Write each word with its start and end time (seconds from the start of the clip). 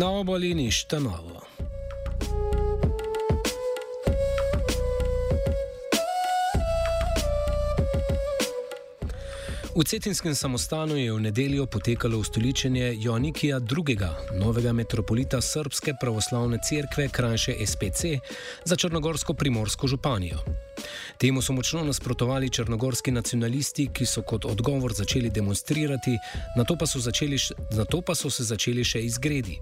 Na 0.00 0.08
obali 0.08 0.54
ništa 0.54 0.98
novo. 0.98 1.44
V 9.76 9.84
Cetinskem 9.84 10.34
samostanu 10.34 10.96
je 10.96 11.12
v 11.12 11.20
nedeljo 11.20 11.66
potekalo 11.66 12.18
ustoličenje 12.18 12.96
Jonikija 13.00 13.60
II., 13.60 13.96
novega 14.40 14.72
metropolita 14.72 15.40
Srpske 15.40 15.92
pravoslavne 16.00 16.58
cerkve, 16.68 17.08
krajše 17.08 17.54
SPC, 17.66 18.04
za 18.64 18.76
Črnogorsko 18.76 19.34
primorsko 19.34 19.86
županijo. 19.86 20.69
Temu 21.20 21.42
so 21.42 21.52
močno 21.52 21.84
nasprotovali 21.84 22.48
črnogorski 22.50 23.10
nacionalisti, 23.10 23.90
ki 23.92 24.06
so 24.06 24.22
kot 24.22 24.44
odgovor 24.48 24.92
začeli 24.96 25.30
demonstrirati, 25.30 26.14
na 26.56 26.64
to 26.64 26.76
pa 26.80 26.86
so, 26.86 26.98
začeli, 26.98 27.36
na 27.76 27.84
to 27.84 28.00
pa 28.00 28.14
so 28.14 28.30
se 28.30 28.44
začeli 28.48 28.84
še 28.84 29.02
izgredi. 29.04 29.58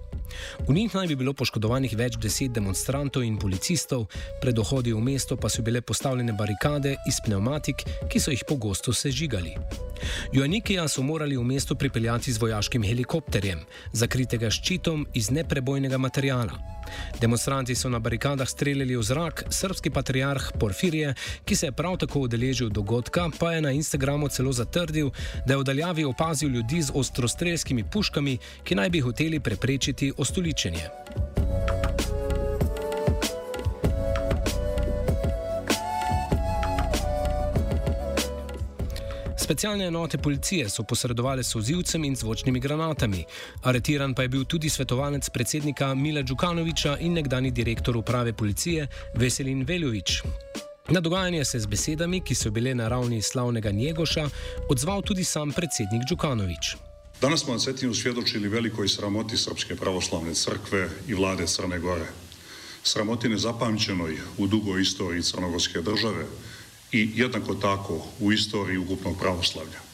V 0.68 0.74
njih 0.74 0.94
naj 0.94 1.10
bi 1.10 1.16
bilo 1.18 1.34
poškodovanih 1.34 1.96
več 1.98 2.14
deset 2.22 2.54
demonstrantov 2.54 3.26
in 3.26 3.40
policistov, 3.42 4.06
pred 4.38 4.58
ohodi 4.58 4.94
v 4.94 5.02
mesto 5.02 5.34
pa 5.36 5.50
so 5.50 5.66
bile 5.66 5.82
postavljene 5.82 6.36
barikade 6.38 6.94
iz 7.10 7.18
pneumatik, 7.26 7.82
ki 8.06 8.22
so 8.22 8.30
jih 8.30 8.46
pogosto 8.46 8.94
sežigali. 8.94 9.56
Joannikija 10.32 10.86
so 10.86 11.02
morali 11.02 11.36
v 11.36 11.42
mesto 11.42 11.74
pripeljati 11.74 12.32
z 12.32 12.38
vojaškim 12.38 12.86
helikopterjem, 12.86 13.66
zakritega 13.92 14.46
ščitom 14.46 15.08
iz 15.18 15.34
neprebojnega 15.34 15.98
materijala. 15.98 16.78
Demonstranti 17.20 17.74
so 17.74 17.90
na 17.92 17.98
barikadah 17.98 18.48
streljali 18.48 18.96
v 18.96 19.02
zrak, 19.02 19.44
srpski 19.52 19.90
patriarh 19.90 20.52
Porfirije, 20.60 21.14
ki 21.48 21.56
se 21.56 21.66
je 21.66 21.72
prav 21.72 21.96
tako 21.96 22.20
udeležil 22.20 22.68
dogodka, 22.68 23.30
pa 23.38 23.52
je 23.52 23.62
na 23.62 23.70
Instagramu 23.72 24.28
celo 24.28 24.52
zatrdil, 24.52 25.10
da 25.46 25.54
je 25.54 25.58
v 25.58 25.64
daljavi 25.64 26.04
opazil 26.04 26.50
ljudi 26.50 26.82
z 26.82 26.92
ostrostrelskimi 26.94 27.84
puškami, 27.84 28.38
ki 28.64 28.74
naj 28.74 28.90
bi 28.90 29.00
hoteli 29.00 29.40
preprečiti 29.40 30.12
ostoličenje. 30.16 30.88
Specialne 39.36 39.86
enote 39.86 40.18
policije 40.18 40.68
so 40.68 40.82
posredovali 40.82 41.44
s 41.44 41.56
ozivcem 41.56 42.04
in 42.04 42.16
zvočnimi 42.16 42.60
granatami. 42.60 43.24
Aretiran 43.62 44.14
pa 44.14 44.22
je 44.22 44.28
bil 44.28 44.44
tudi 44.44 44.68
svetovalec 44.68 45.30
predsednika 45.30 45.94
Mila 45.94 46.22
Djukanoviča 46.22 46.96
in 47.00 47.12
nekdani 47.12 47.50
direktor 47.50 47.96
uprave 47.96 48.32
policije 48.32 48.86
Veselin 49.14 49.64
Veljovič. 49.64 50.22
Na 50.90 51.00
dogajanje 51.00 51.44
se 51.44 51.56
je 51.56 51.60
z 51.60 51.66
besedami, 51.66 52.20
ki 52.20 52.34
so 52.34 52.50
bile 52.50 52.74
na 52.74 52.88
ravni 52.88 53.22
slavnega 53.22 53.70
Njegoša, 53.70 54.28
odzval 54.70 55.02
tudi 55.02 55.24
sam 55.24 55.52
predsednik 55.52 56.02
Djukanovič. 56.08 56.76
Danas 57.20 57.40
smo 57.40 57.52
na 57.52 57.58
Cetinu 57.58 57.94
svjedočili 57.94 58.48
velikoj 58.48 58.88
sramoti 58.88 59.36
Srpske 59.36 59.76
pravoslavne 59.76 60.34
crkve 60.34 60.88
i 61.08 61.14
vlade 61.14 61.46
Crne 61.46 61.78
Gore. 61.78 62.06
Sramoti 62.82 63.28
nezapamćenoj 63.28 64.16
u 64.38 64.46
dugoj 64.46 64.82
istoriji 64.82 65.22
Crnogorske 65.22 65.80
države 65.80 66.26
i 66.92 67.10
jednako 67.14 67.54
tako 67.54 68.06
u 68.20 68.32
istoriji 68.32 68.78
ukupnog 68.78 69.18
pravoslavlja. 69.18 69.87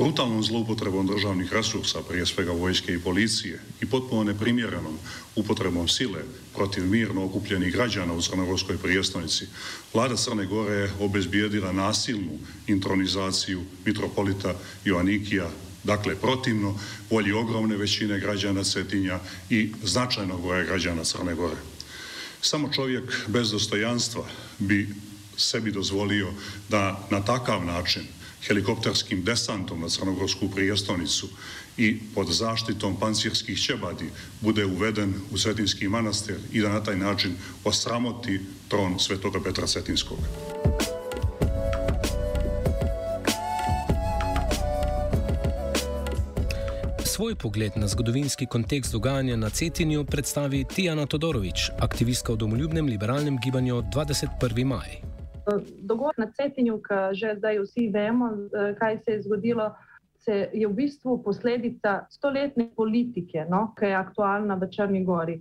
Brutalnom 0.00 0.42
zloupotrebom 0.42 1.06
državnih 1.06 1.52
resursa, 1.52 2.00
prije 2.08 2.26
svega 2.26 2.52
vojske 2.52 2.94
i 2.94 2.98
policije, 2.98 3.60
i 3.80 3.86
potpuno 3.86 4.24
neprimjerenom 4.24 4.98
upotrebom 5.36 5.88
sile 5.88 6.20
protiv 6.54 6.86
mirno 6.86 7.24
okupljenih 7.24 7.72
građana 7.72 8.12
u 8.14 8.22
Crnogorskoj 8.22 8.78
prijestolnici, 8.78 9.46
vlada 9.94 10.16
Crne 10.16 10.46
Gore 10.46 10.74
je 10.74 10.92
obezbijedila 11.00 11.72
nasilnu 11.72 12.38
intronizaciju 12.66 13.60
mitropolita 13.84 14.54
Joanikija, 14.84 15.50
dakle 15.84 16.16
protivno 16.16 16.78
volji 17.10 17.32
ogromne 17.32 17.76
većine 17.76 18.20
građana 18.20 18.64
Cetinja 18.64 19.18
i 19.50 19.72
značajnog 19.82 20.42
broja 20.42 20.64
građana 20.64 21.04
Crne 21.04 21.34
Gore. 21.34 21.60
Samo 22.40 22.72
čovjek 22.72 23.28
bez 23.28 23.50
dostojanstva 23.50 24.24
bi 24.58 24.88
sebi 25.36 25.72
dozvolio 25.72 26.32
da 26.68 27.08
na 27.10 27.24
takav 27.24 27.64
način 27.64 28.19
helikopterskim 28.46 29.24
desantom 29.24 29.80
na 29.80 29.88
Crnogorsku 29.88 30.50
prijestolnicu 30.50 31.28
i 31.76 31.98
pod 32.14 32.26
zaštitom 32.28 32.96
pancirskih 33.00 33.62
ćebadi 33.62 34.10
bude 34.40 34.66
uveden 34.66 35.14
u 35.30 35.38
Cetinski 35.38 35.88
manastir 35.88 36.38
i 36.52 36.60
da 36.60 36.68
na 36.68 36.84
taj 36.84 36.96
način 36.96 37.36
osramoti 37.64 38.40
tron 38.68 38.98
svetoga 38.98 39.40
Petra 39.40 39.66
Cetinskog. 39.66 40.18
Svoj 47.04 47.34
pogled 47.34 47.72
na 47.76 47.88
zgodovinski 47.88 48.46
kontekst 48.46 48.92
dogajanja 48.92 49.36
na 49.36 49.50
Cetinju 49.50 50.04
predstavi 50.04 50.64
Tijana 50.64 51.06
Todorovič, 51.06 51.70
aktivistka 51.78 52.32
v 52.32 52.36
domoljubnem 52.36 52.86
liberalnem 52.86 53.38
gibanju 53.44 53.82
21. 53.82 54.64
maj. 54.64 55.09
Dogodek 55.82 56.18
na 56.18 56.28
Cetinju, 56.32 56.78
ki 56.84 56.98
že 57.12 57.34
zdaj 57.38 57.62
vsi 57.64 57.88
vemo, 57.88 58.30
kaj 58.78 58.98
se 59.04 59.12
je 59.12 59.22
zgodilo, 59.22 59.70
se 60.20 60.50
je 60.52 60.66
v 60.68 60.72
bistvu 60.72 61.22
posledica 61.24 62.04
stoletne 62.10 62.68
politike, 62.76 63.46
no, 63.48 63.72
ki 63.78 63.88
je 63.88 63.96
aktualna 63.96 64.54
v 64.60 64.68
Črni 64.68 65.04
Gori. 65.04 65.40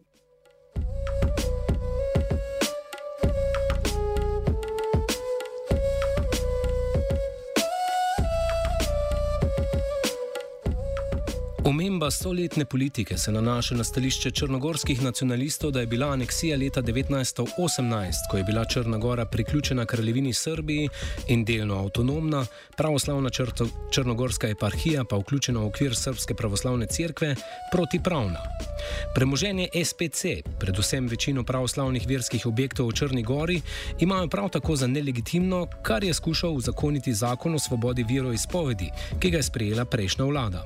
Omemba 11.69 12.11
stoletne 12.11 12.65
politike 12.65 13.17
se 13.17 13.31
nanaša 13.31 13.75
na 13.75 13.83
stališče 13.83 14.31
črnogorskih 14.31 15.01
nacionalistov, 15.03 15.71
da 15.71 15.79
je 15.79 15.87
bila 15.87 16.07
aneksija 16.09 16.57
leta 16.57 16.81
1918, 16.81 18.25
ko 18.31 18.37
je 18.37 18.43
bila 18.43 18.65
Črna 18.65 18.97
Gora 18.97 19.25
priključena 19.25 19.85
kraljevini 19.85 20.33
Srbiji 20.33 20.89
in 21.27 21.45
delno 21.45 21.75
avtonomna, 21.75 22.45
pravoslavna 22.77 23.29
črto, 23.29 23.67
črnogorska 23.91 24.49
eparhija 24.49 25.03
pa 25.03 25.17
vključena 25.17 25.59
v 25.59 25.65
okvir 25.65 25.95
Srpske 25.95 26.33
pravoslavne 26.33 26.87
cerkve, 26.87 27.35
protipravna. 27.71 28.39
Premoženje 29.15 29.69
SPC, 29.85 30.25
predvsem 30.59 31.07
večino 31.07 31.43
pravoslavnih 31.43 32.07
verskih 32.07 32.45
objektov 32.45 32.89
v 32.89 32.93
Črni 32.93 33.23
Gori, 33.23 33.61
imajo 33.99 34.27
prav 34.27 34.49
tako 34.49 34.75
za 34.75 34.87
nelegitimno, 34.87 35.67
kar 35.81 36.03
je 36.03 36.13
skušal 36.13 36.51
uzakoniti 36.53 37.13
zakon 37.13 37.55
o 37.55 37.59
svobodi 37.59 38.05
veroizpovedi, 38.09 38.89
ki 39.19 39.29
ga 39.29 39.37
je 39.37 39.43
sprejela 39.43 39.85
prejšnja 39.85 40.25
vlada. 40.25 40.65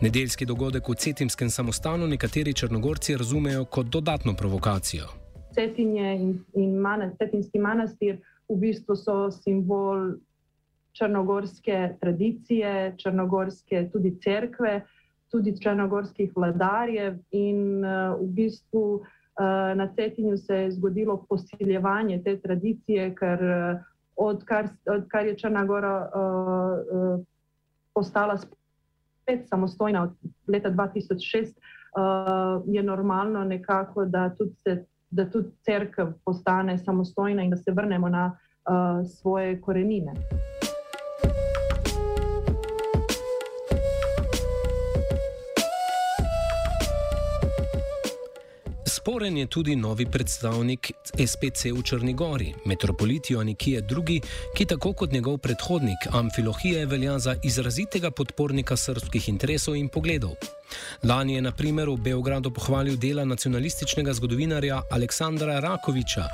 Nedeljski 0.00 0.39
dogodek 0.46 0.88
v 0.88 0.94
Cetimskem 0.94 1.50
samostanu 1.50 2.06
nekateri 2.06 2.54
črnogorci 2.54 3.16
razumejo 3.16 3.64
kot 3.64 3.86
dodatno 3.86 4.34
provokacijo. 4.34 5.06
Cetinje 5.54 6.14
in, 6.14 6.44
in 6.54 6.76
manas, 6.78 7.12
Cetinski 7.18 7.58
manastir 7.58 8.20
v 8.48 8.56
bistvu 8.56 8.96
so 8.96 9.30
simbol 9.30 10.14
črnogorske 10.92 11.96
tradicije, 12.00 12.94
črnogorske 12.98 13.88
tudi 13.92 14.16
cerkve, 14.22 14.80
tudi 15.30 15.54
črnogorskih 15.62 16.32
vladarjev 16.36 17.18
in 17.30 17.84
uh, 17.84 18.18
v 18.20 18.28
bistvu 18.34 18.84
uh, 18.94 19.04
na 19.78 19.88
Cetinju 19.94 20.36
se 20.36 20.56
je 20.56 20.70
zgodilo 20.70 21.24
posiljevanje 21.28 22.22
te 22.24 22.36
tradicije, 22.40 23.14
ker 23.14 23.44
uh, 23.44 23.82
odkar, 24.16 24.68
odkar 24.86 25.26
je 25.26 25.36
Črna 25.38 25.64
Gora 25.64 25.96
uh, 26.14 27.18
uh, 27.18 27.20
postala 27.94 28.38
spet 28.38 28.59
samostojna 29.48 30.02
od 30.02 30.10
leta 30.48 30.70
2006, 30.70 31.42
uh, 31.42 32.62
je 32.66 32.82
normalno 32.82 33.44
nekako, 33.44 34.04
da 34.04 34.34
tudi, 34.38 34.54
se, 34.54 34.84
da 35.10 35.30
tudi 35.30 35.48
crkva 35.64 36.12
postane 36.24 36.78
samostojna 36.78 37.42
in 37.42 37.50
da 37.50 37.56
se 37.56 37.72
vrnemo 37.72 38.08
na 38.08 38.26
uh, 38.32 39.06
svoje 39.06 39.60
korenine. 39.60 40.12
Sporen 49.00 49.36
je 49.36 49.46
tudi 49.46 49.76
novi 49.76 50.04
predstavnik 50.06 50.90
SPC 51.26 51.72
v 51.72 51.82
Črnigori, 51.82 52.52
metropolit 52.68 53.30
Joannikije 53.30 53.80
II., 53.80 54.20
ki 54.56 54.66
tako 54.66 54.92
kot 54.92 55.12
njegov 55.12 55.38
predhodnik 55.38 56.04
Amfilohije 56.12 56.86
velja 56.86 57.18
za 57.18 57.36
izrazitega 57.42 58.10
podpornika 58.10 58.76
srpskih 58.76 59.28
interesov 59.28 59.76
in 59.76 59.88
pogledov. 59.88 60.36
Lani 61.02 61.34
je 61.34 61.42
na 61.42 61.52
primer 61.52 61.88
v 61.88 61.96
Beogradu 61.96 62.50
pohvalil 62.50 62.96
dela 62.96 63.24
nacionalističnega 63.24 64.12
zgodovinarja 64.12 64.82
Aleksandra 64.90 65.60
Rakoviča, 65.60 66.24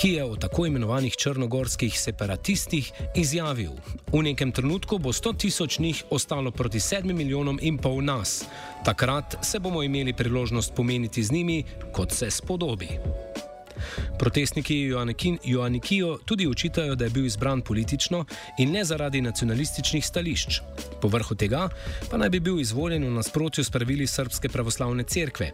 ki 0.00 0.12
je 0.12 0.24
o 0.24 0.36
tako 0.36 0.66
imenovanih 0.66 1.16
črnogorskih 1.16 2.00
separatistih 2.00 2.92
izjavil: 3.14 3.72
V 4.12 4.22
nekem 4.22 4.52
trenutku 4.52 4.98
bo 4.98 5.12
100 5.12 5.36
tisoč 5.36 5.78
njih 5.78 6.04
ostalo 6.10 6.50
proti 6.50 6.78
7 6.78 7.12
milijonom 7.12 7.58
in 7.62 7.78
pol 7.78 8.04
nas. 8.04 8.44
Takrat 8.84 9.36
se 9.42 9.58
bomo 9.58 9.82
imeli 9.82 10.12
priložnost 10.12 10.74
pomeniti 10.74 11.22
z 11.22 11.32
njimi, 11.32 11.64
kot 11.92 12.12
se 12.12 12.30
spodobi. 12.30 12.88
Protestniki 14.18 14.78
Joannikijo 15.44 16.18
tudi 16.24 16.46
učitajo, 16.46 16.94
da 16.94 17.04
je 17.04 17.10
bil 17.10 17.26
izbran 17.26 17.60
politično 17.60 18.24
in 18.58 18.72
ne 18.72 18.84
zaradi 18.84 19.20
nacionalističnih 19.20 20.06
stališč. 20.06 20.60
Povrhu 21.02 21.34
tega 21.34 21.68
pa 22.10 22.16
naj 22.16 22.30
bi 22.30 22.40
bil 22.40 22.60
izvoljen 22.60 23.04
v 23.04 23.10
nasprotju 23.10 23.64
s 23.64 23.70
pravili 23.70 24.06
Srpske 24.06 24.48
pravoslavne 24.48 25.02
cerkve. 25.02 25.50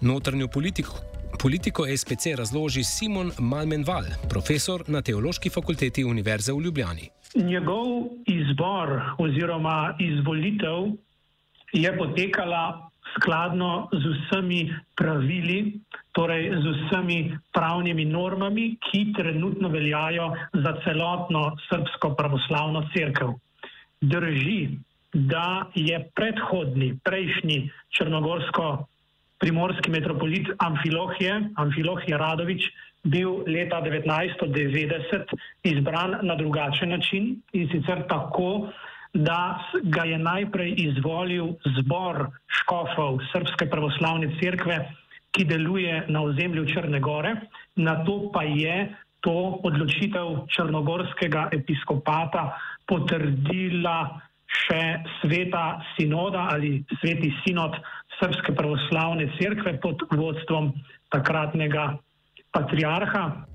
Notranjo 0.00 0.48
politiko, 0.48 0.96
politiko 1.42 1.84
SPC 1.96 2.34
razloži 2.38 2.84
Simon 2.84 3.32
Malmenval, 3.38 4.04
profesor 4.28 4.84
na 4.88 5.02
Teološki 5.02 5.50
fakulteti 5.50 6.04
Univerze 6.04 6.52
v 6.52 6.60
Ljubljani. 6.60 7.08
Njegov 7.34 7.86
izbor 8.26 9.00
oziroma 9.18 9.96
izvolitev 10.00 10.90
je 11.72 11.90
potekala 11.98 12.90
skladno 13.16 13.88
z 13.92 14.04
vsemi 14.06 14.74
pravili, 14.96 15.80
torej 16.12 16.50
z 16.62 16.66
vsemi 16.76 17.38
pravnimi 17.52 18.04
normami, 18.04 18.76
ki 18.78 19.12
trenutno 19.16 19.68
veljajo 19.68 20.34
za 20.52 20.72
celotno 20.84 21.56
srpsko 21.68 22.14
pravoslavno 22.14 22.86
crkvo. 22.94 23.38
Drži, 24.00 24.68
da 25.12 25.66
je 25.74 25.98
predhodni, 26.14 26.98
prejšnji 27.04 27.70
črnogorsko-primorski 27.98 29.90
metropolit 29.90 30.48
Amfilohije, 30.58 31.50
Amfilohije 31.56 32.18
Radovič, 32.18 32.62
bil 33.02 33.42
leta 33.46 33.80
1990 33.82 35.34
izbran 35.62 36.18
na 36.22 36.36
drugačen 36.36 36.88
način 36.88 37.42
in 37.52 37.68
sicer 37.72 38.02
tako, 38.08 38.68
da 39.14 39.58
ga 39.82 40.04
je 40.04 40.18
najprej 40.18 40.74
izvolil 40.76 41.54
zbor 41.78 42.30
škofov 42.46 43.18
Srpske 43.32 43.66
pravoslavne 43.70 44.30
cerkve, 44.40 44.78
ki 45.30 45.44
deluje 45.44 46.04
na 46.08 46.22
ozemlju 46.22 46.66
Črne 46.66 47.00
Gore, 47.00 47.34
na 47.76 48.04
to 48.04 48.30
pa 48.34 48.42
je 48.42 48.90
to 49.20 49.60
odločitev 49.62 50.46
črnogorskega 50.48 51.50
episkopata 51.52 52.56
potrdila 52.88 54.20
še 54.50 54.82
sveta 55.20 55.80
sinoda 55.94 56.48
ali 56.50 56.80
sveti 56.98 57.30
sinod 57.44 57.76
Srpske 58.18 58.52
pravoslavne 58.56 59.30
cerkve 59.38 59.78
pod 59.80 60.02
vodstvom 60.10 60.72
takratnega 61.12 61.94
patriarha. 62.52 63.46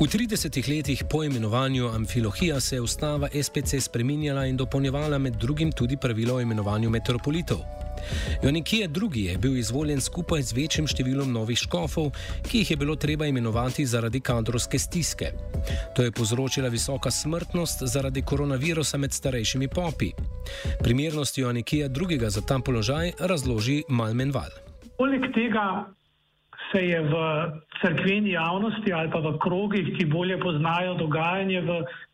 V 0.00 0.08
30 0.08 0.64
letih 0.76 1.04
po 1.10 1.24
imenovanju 1.24 1.88
Amfilohija 1.88 2.60
se 2.60 2.76
je 2.76 2.80
ustava 2.80 3.28
SPC 3.42 3.74
spreminjala 3.80 4.46
in 4.46 4.56
dopolnjevala 4.56 5.18
med 5.18 5.34
drugim 5.36 5.72
tudi 5.72 5.96
pravilo 5.96 6.34
o 6.34 6.40
imenovanju 6.40 6.90
metropolitov. 6.90 7.58
Jonikije 8.42 8.88
II. 8.88 9.24
je 9.24 9.38
bil 9.38 9.56
izvoljen 9.56 10.00
skupaj 10.00 10.42
z 10.42 10.56
večjim 10.56 10.86
številom 10.88 11.32
novih 11.32 11.58
škofov, 11.58 12.14
ki 12.48 12.58
jih 12.58 12.70
je 12.70 12.76
bilo 12.76 12.96
treba 12.96 13.26
imenovati 13.26 13.86
zaradi 13.86 14.20
kadrovske 14.20 14.78
stiske. 14.78 15.32
To 15.96 16.02
je 16.02 16.12
povzročila 16.12 16.68
visoka 16.68 17.10
smrtnost 17.10 17.84
zaradi 17.84 18.22
koronavirusa 18.22 18.96
med 18.96 19.12
starejšimi 19.12 19.68
popi. 19.68 20.12
Primernost 20.80 21.38
Jonikija 21.38 21.92
II. 21.92 22.30
za 22.30 22.40
ta 22.40 22.58
položaj 22.58 23.12
razloži 23.20 23.82
Malmenval. 23.88 24.48
Poleg 24.96 25.20
tega 25.34 25.92
se 26.72 26.80
je 26.86 27.00
v 27.00 27.14
crkveni 27.82 28.30
javnosti 28.30 28.92
ali 28.92 29.10
pa 29.10 29.18
v 29.18 29.38
krogih, 29.38 29.96
ki 29.98 30.06
bolje 30.06 30.38
poznajo 30.40 30.94
dogajanje 30.94 31.60
v 31.60 31.70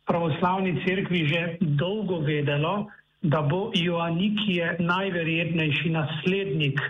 pravoslavni 0.07 0.81
cerkvi, 0.85 1.27
že 1.27 1.41
dolgo 1.61 2.19
vedelo, 2.19 2.87
da 3.21 3.41
bo 3.41 3.71
Joannikije 3.75 4.77
najverjetnejši 4.79 5.89
naslednik 5.89 6.81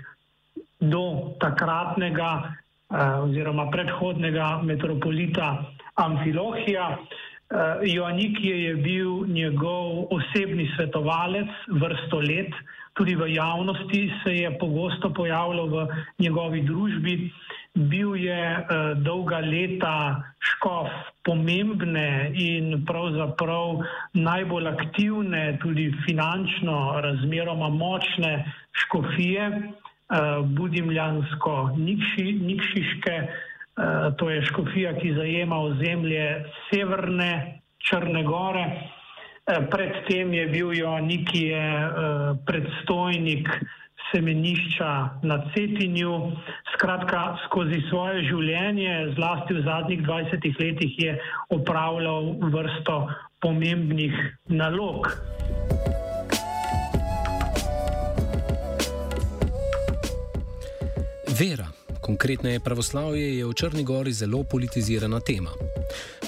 do 0.80 1.34
takratnega 1.40 2.32
eh, 2.44 3.26
oziroma 3.26 3.72
predhodnega 3.72 4.62
metropolita 4.64 5.66
Amfilohija. 5.96 6.98
Eh, 6.98 7.90
Joannikije 7.90 8.64
je 8.64 8.76
bil 8.76 9.26
njegov 9.28 10.14
osebni 10.14 10.70
svetovalec 10.76 11.50
vrsto 11.68 12.20
let, 12.20 12.54
tudi 12.98 13.16
v 13.16 13.30
javnosti 13.34 14.12
se 14.24 14.36
je 14.36 14.50
pogosto 14.58 15.14
pojavljal 15.14 15.70
v 15.70 15.88
njegovi 16.20 16.62
družbi. 16.62 17.32
Bil 17.78 18.18
je 18.18 18.58
uh, 18.58 18.98
dolga 19.06 19.38
leta 19.46 20.26
škof 20.42 20.90
pomembne 21.22 22.34
in 22.34 22.82
pravzaprav 22.90 23.86
najbolj 24.18 24.66
aktivne, 24.68 25.62
tudi 25.62 25.94
finančno, 26.08 26.98
razmeroma 27.06 27.70
močne 27.70 28.46
škofije, 28.72 29.48
uh, 29.48 29.56
Budimljansko-Nikšiške. 30.58 33.16
Uh, 33.22 33.30
to 34.18 34.30
je 34.34 34.42
škofija, 34.50 34.98
ki 34.98 35.14
zajema 35.14 35.58
ozemlje 35.70 36.50
severne 36.70 37.62
Črne 37.78 38.24
Gore. 38.24 38.66
Uh, 38.74 38.82
predtem 39.70 40.34
je 40.34 40.48
bil 40.50 40.74
Joannikije 40.74 41.78
uh, 41.78 41.86
predstojnik 42.46 43.50
semenišča 44.12 45.20
na 45.24 45.38
Cetinju. 45.54 46.32
Skratka, 46.74 47.38
skozi 47.46 47.82
svoje 47.90 48.24
življenje, 48.30 49.14
zlasti 49.16 49.58
v 49.58 49.64
zadnjih 49.66 50.02
20 50.08 50.62
letih, 50.62 51.00
je 51.00 51.18
opravljal 51.50 52.36
vrsto 52.54 53.08
pomembnih 53.42 54.14
nalog. 54.48 55.10
Vera, 61.40 61.68
konkretno 62.02 62.50
je 62.50 62.60
pravoslavje, 62.60 63.38
je 63.38 63.46
v 63.46 63.54
Črni 63.54 63.84
Gori 63.84 64.12
zelo 64.12 64.44
politizirana 64.44 65.20
tema. 65.20 65.52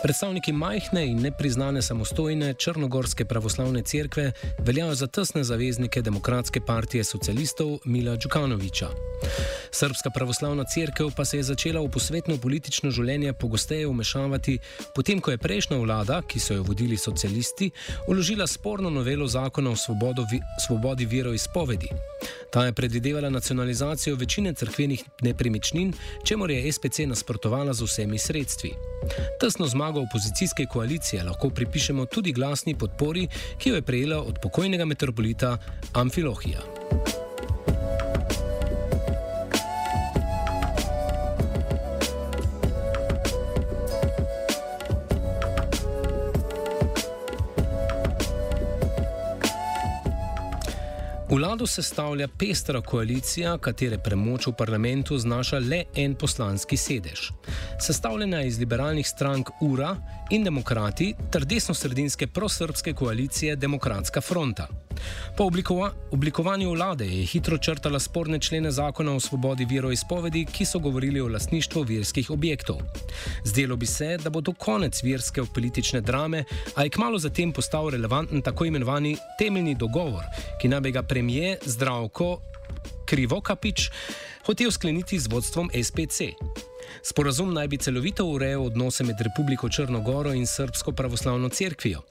Predstavniki 0.04 0.52
majhne 0.52 1.02
in 1.08 1.22
nepriznane 1.22 1.82
samostojne 1.82 2.54
Črnogorske 2.54 3.26
pravoslavne 3.26 3.82
cerkve 3.82 4.32
veljajo 4.60 4.96
za 4.96 5.08
tesne 5.08 5.44
zaveznike 5.44 6.02
Demokratske 6.02 6.62
partije 6.62 7.04
socialistov 7.04 7.80
Mila 7.86 8.16
Djukanoviča. 8.16 8.88
Srpska 9.72 10.10
pravoslavna 10.10 10.64
cerkev 10.64 11.12
pa 11.16 11.26
se 11.26 11.38
je 11.38 11.44
začela 11.44 11.82
v 11.82 11.92
posvetno 11.92 12.38
politično 12.38 12.92
življenje 12.92 13.34
pogosteje 13.34 13.88
umešavati, 13.88 14.60
potem 14.96 15.22
ko 15.22 15.32
je 15.32 15.38
prejšnja 15.38 15.78
vlada, 15.78 16.22
ki 16.22 16.40
so 16.40 16.54
jo 16.54 16.64
vodili 16.64 16.98
socialisti, 16.98 17.72
uložila 18.08 18.48
sporno 18.48 18.90
novelo 18.90 19.28
zakona 19.28 19.70
o 19.70 19.76
vi 20.32 20.40
svobodi 20.68 21.06
veroizpovedi. 21.06 21.90
Ta 22.52 22.66
je 22.66 22.74
predvidevala 22.74 23.30
nacionalizacijo 23.30 24.16
večine 24.16 24.54
crkvenih 24.54 25.04
nepremičnin, 25.22 25.94
čemu 26.24 26.50
je 26.50 26.72
SPC 26.72 27.00
nasprotovala 27.06 27.74
z 27.74 27.82
vsemi 27.82 28.18
sredstvi. 28.18 28.74
Tesno 29.40 29.68
zmago 29.68 29.89
opozicijske 29.98 30.66
koalicije 30.66 31.24
lahko 31.24 31.50
pripišemo 31.50 32.06
tudi 32.06 32.32
glasni 32.32 32.76
podpori, 32.76 33.28
ki 33.58 33.70
jo 33.70 33.76
je 33.76 33.82
prejela 33.82 34.22
od 34.22 34.40
pokojnega 34.42 34.86
metropolita 34.86 35.58
Amfilohija. 35.94 36.62
Vlado 51.32 51.68
sestavlja 51.68 52.28
pestra 52.28 52.82
koalicija, 52.82 53.52
katere 53.62 54.00
premoč 54.02 54.48
v 54.48 54.54
parlamentu 54.58 55.18
znaša 55.18 55.60
le 55.62 55.84
en 55.96 56.16
poslanski 56.18 56.78
sedež. 56.78 57.28
Sestavljena 57.80 58.40
je 58.40 58.48
iz 58.48 58.58
liberalnih 58.60 59.08
strank 59.08 59.50
URA 59.62 59.96
in 60.32 60.44
demokrati 60.44 61.14
ter 61.32 61.46
desno-sredinske 61.46 62.28
prosrbske 62.28 62.94
koalicije 62.94 63.56
Demokratska 63.56 64.22
fronta. 64.22 64.68
Po 65.38 65.44
oblikova 65.44 65.92
oblikovanju 66.12 66.72
vlade 66.72 67.06
je 67.06 67.26
hitro 67.26 67.58
črtala 67.58 68.00
sporne 68.00 68.40
člene 68.40 68.72
zakona 68.72 69.14
o 69.16 69.20
svobodi 69.20 69.66
veroizpovedi, 69.66 70.46
ki 70.46 70.66
so 70.66 70.80
govorili 70.80 71.22
o 71.22 71.28
lastništvu 71.28 71.84
verskih 71.84 72.32
objektov. 72.32 72.82
Zdelo 73.44 73.76
bi 73.76 73.86
se, 73.86 74.18
da 74.18 74.30
bo 74.30 74.42
to 74.42 74.54
konec 74.54 75.04
verske 75.04 75.44
politične 75.54 76.02
drame, 76.02 76.44
a 76.76 76.84
je 76.84 76.90
kmalo 76.90 77.20
zatem 77.20 77.52
postal 77.52 77.90
relevanten 77.90 78.42
tako 78.42 78.66
imenovani 78.66 79.18
temeljni 79.40 79.76
dogovor, 79.76 80.24
ki 80.62 80.68
naj 80.68 80.82
bi 80.82 80.92
ga 80.92 81.04
premije 81.04 81.58
Zdravko 81.66 82.40
Krivokapič 83.06 83.90
hotel 84.46 84.72
skleniti 84.72 85.20
z 85.20 85.28
vodstvom 85.28 85.70
SPC. 85.84 86.34
Sporazum 87.04 87.54
naj 87.54 87.68
bi 87.68 87.78
celovito 87.78 88.26
urejal 88.26 88.66
odnose 88.66 89.04
med 89.04 89.22
Republiko 89.22 89.70
Črnogoro 89.70 90.34
in 90.34 90.48
Srpsko 90.48 90.92
pravoslavno 90.92 91.50
cerkvijo. 91.50 92.02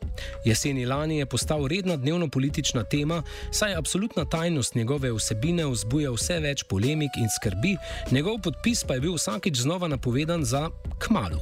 Jeseni 0.45 0.87
lani 0.87 1.19
je 1.19 1.27
postal 1.27 1.67
redna 1.67 1.97
dnevno 1.97 2.29
politična 2.29 2.85
tema, 2.85 3.23
saj 3.53 3.75
absolutna 3.75 4.25
tajnost 4.25 4.75
njegove 4.75 5.13
vsebine 5.13 5.67
vzbuja 5.67 6.11
vse 6.11 6.41
več 6.41 6.65
polemik 6.65 7.17
in 7.17 7.29
skrbi, 7.37 7.77
njegov 8.11 8.41
podpis 8.45 8.85
pa 8.85 8.95
je 8.95 9.01
bil 9.01 9.15
vsakič 9.15 9.57
znova 9.57 9.89
napovedan 9.89 10.45
za 10.45 10.71
kmalu. 10.99 11.41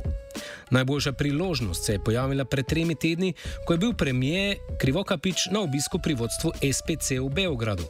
Najboljša 0.70 1.12
priložnost 1.12 1.84
se 1.84 1.92
je 1.92 2.04
pojavila 2.04 2.44
pred 2.44 2.66
tremi 2.66 2.94
tedni, 2.94 3.32
ko 3.66 3.72
je 3.72 3.78
bil 3.78 3.92
premijer 3.92 4.56
Krivokapič 4.78 5.48
na 5.50 5.60
obisku 5.60 5.98
pri 5.98 6.14
vodstvu 6.14 6.52
SPC 6.72 7.10
v 7.10 7.30
Beogradu. 7.30 7.84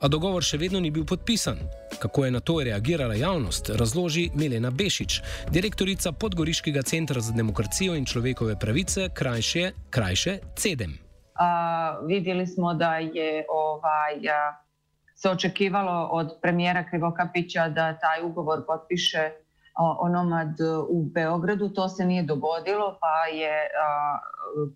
A 0.00 0.08
dogovor 0.08 0.42
še 0.44 0.58
vedno 0.58 0.80
ni 0.80 0.90
bil 0.90 1.04
podpisan. 1.04 1.60
Kako 2.02 2.24
je 2.24 2.30
na 2.30 2.40
to 2.40 2.60
reagirala 2.64 3.14
javnost, 3.14 3.68
razloži 3.68 4.30
Milena 4.34 4.70
Bešič, 4.70 5.20
direktorica 5.50 6.12
Podgoriškega 6.12 6.82
centra 6.82 7.20
za 7.20 7.32
demokracijo 7.32 7.94
in 7.94 8.04
človekove 8.04 8.56
pravice, 8.58 9.08
krajše, 9.14 9.70
krajše 9.90 10.38
CEDEM. 10.56 10.90
Uh, 10.90 12.06
videli 12.08 12.46
smo, 12.46 12.74
da 12.74 12.96
je 12.98 13.44
ovaj, 13.48 14.18
uh, 14.18 14.62
se 15.14 15.30
očekivalo 15.30 16.08
od 16.12 16.28
premijera 16.42 16.84
Krivokapića 16.90 17.68
da 17.68 17.98
taj 17.98 18.22
ugovor 18.22 18.66
potpiše 18.66 19.30
onomad 19.78 20.56
u 20.88 21.04
Beogradu. 21.14 21.68
To 21.68 21.88
se 21.88 22.04
nije 22.04 22.22
dogodilo, 22.22 22.98
pa 23.00 23.36
je, 23.36 23.54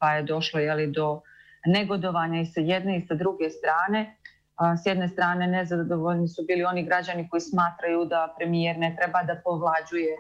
pa 0.01 0.13
je 0.13 0.23
došlo 0.23 0.61
jeli, 0.61 0.87
do 0.93 1.21
negodovanja 1.67 2.41
i 2.41 2.47
sa 2.47 2.61
jedne 2.61 2.99
i 2.99 3.07
sa 3.07 3.15
druge 3.15 3.51
strane. 3.51 4.17
S 4.83 4.87
jedne 4.87 5.09
strane 5.09 5.47
nezadovoljni 5.47 6.29
su 6.29 6.45
bili 6.49 6.65
oni 6.65 6.83
građani 6.83 7.29
koji 7.29 7.41
smatraju 7.41 8.05
da 8.05 8.35
premijer 8.39 8.79
ne 8.79 8.97
treba 8.99 9.23
da 9.23 9.41
povlađuje 9.45 10.17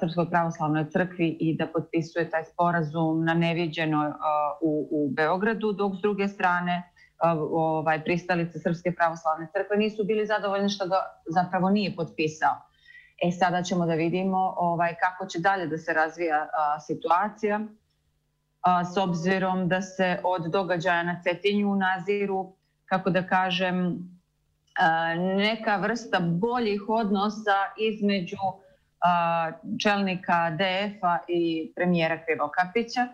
Srpskoj 0.00 0.30
pravoslavnoj 0.30 0.90
crkvi 0.90 1.36
i 1.40 1.56
da 1.56 1.66
potpisuje 1.66 2.30
taj 2.30 2.44
sporazum 2.44 3.24
na 3.24 3.34
neviđeno 3.34 4.14
u, 4.60 4.88
u 4.90 5.10
Beogradu, 5.10 5.72
dok 5.72 5.96
s 5.96 6.00
druge 6.00 6.28
strane 6.28 6.92
ovaj, 7.50 8.04
pristalice 8.04 8.58
Srpske 8.58 8.92
pravoslavne 8.92 9.46
crkve 9.52 9.76
nisu 9.76 10.04
bili 10.04 10.26
zadovoljni 10.26 10.68
što 10.68 10.86
ga 10.86 10.96
zapravo 11.26 11.70
nije 11.70 11.96
potpisao. 11.96 12.56
E 13.22 13.30
sada 13.30 13.62
ćemo 13.62 13.86
da 13.86 13.94
vidimo 13.94 14.54
ovaj, 14.56 14.94
kako 14.94 15.26
će 15.26 15.38
dalje 15.38 15.66
da 15.66 15.78
se 15.78 15.92
razvija 15.92 16.48
situacija. 16.86 17.60
A, 18.62 18.84
s 18.84 18.96
obzirom 18.96 19.68
da 19.68 19.80
se 19.80 20.20
od 20.24 20.42
događaja 20.46 21.02
na 21.02 21.20
Cetinju 21.22 21.74
naziru, 21.74 22.56
kako 22.92 23.10
da 23.10 23.22
kažem, 23.26 23.98
a, 24.78 25.14
neka 25.14 25.76
vrsta 25.76 26.20
boljih 26.20 26.82
odnosa 26.88 27.58
između 27.78 28.36
čelnika 29.82 30.50
DF-a 30.50 31.18
i 31.28 31.72
premijera 31.76 32.18
Krivokapića. 32.24 33.08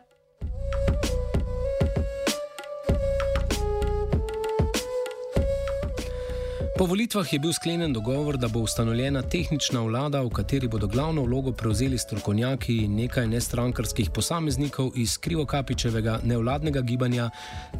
Po 6.78 6.86
volitvah 6.86 7.32
je 7.32 7.38
bil 7.38 7.52
sklenjen 7.52 7.92
dogovor, 7.92 8.36
da 8.36 8.48
bo 8.48 8.60
ustanovljena 8.60 9.22
tehnična 9.22 9.80
vlada, 9.80 10.20
v 10.22 10.30
kateri 10.30 10.68
bodo 10.68 10.86
glavno 10.86 11.22
vlogo 11.22 11.52
prevzeli 11.52 11.98
strokovnjaki 11.98 12.76
in 12.84 12.94
nekaj 12.94 13.26
nestrankarskih 13.26 14.10
posameznikov 14.14 14.92
iz 14.94 15.16
Krivokapičevega 15.18 16.20
nevladnega 16.24 16.80
gibanja 16.80 17.30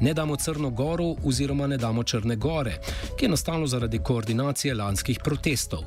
Ne 0.01 0.15
damo 0.15 0.37
Crno 0.37 0.71
Goro 0.71 1.15
oziroma 1.25 1.67
Ne 1.67 1.79
damo 1.79 2.03
Črne 2.03 2.37
Gore, 2.37 2.75
ki 3.19 3.25
je 3.25 3.29
nastalo 3.29 3.67
zaradi 3.67 3.99
koordinacije 3.99 4.75
lanskih 4.75 5.21
protestov. 5.25 5.85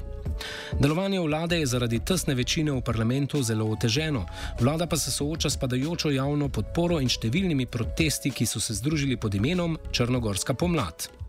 Delovanje 0.79 1.19
vlade 1.19 1.59
je 1.59 1.65
zaradi 1.65 1.99
tesne 1.99 2.35
večine 2.35 2.71
v 2.71 2.81
parlamentu 2.81 3.43
zelo 3.43 3.65
oteženo, 3.65 4.25
vlada 4.59 4.87
pa 4.87 4.97
se 4.97 5.11
sooča 5.11 5.49
s 5.49 5.57
padajočo 5.57 6.09
javno 6.09 6.49
podporo 6.49 7.01
in 7.01 7.09
številnimi 7.09 7.65
protesti, 7.65 8.31
ki 8.31 8.45
so 8.45 8.59
se 8.59 8.73
združili 8.73 9.17
pod 9.17 9.35
imenom 9.35 9.77
Črnogorska 9.91 10.53
pomlad. 10.53 11.20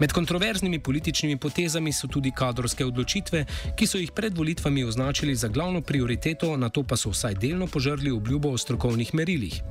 Med 0.00 0.12
kontroverznimi 0.12 0.78
političnimi 0.78 1.36
potezami 1.36 1.92
so 1.92 2.08
tudi 2.08 2.32
kadrovske 2.36 2.84
odločitve, 2.84 3.44
ki 3.76 3.86
so 3.86 3.98
jih 3.98 4.12
pred 4.12 4.36
volitvami 4.36 4.84
označili 4.84 5.34
za 5.34 5.48
glavno 5.48 5.80
prioriteto, 5.80 6.56
na 6.56 6.68
to 6.68 6.82
pa 6.82 6.96
so 6.96 7.10
vsaj 7.10 7.34
delno 7.34 7.66
požrli 7.66 8.10
obljubo 8.10 8.52
o 8.52 8.58
strokovnih 8.58 9.14
merilih. 9.14 9.62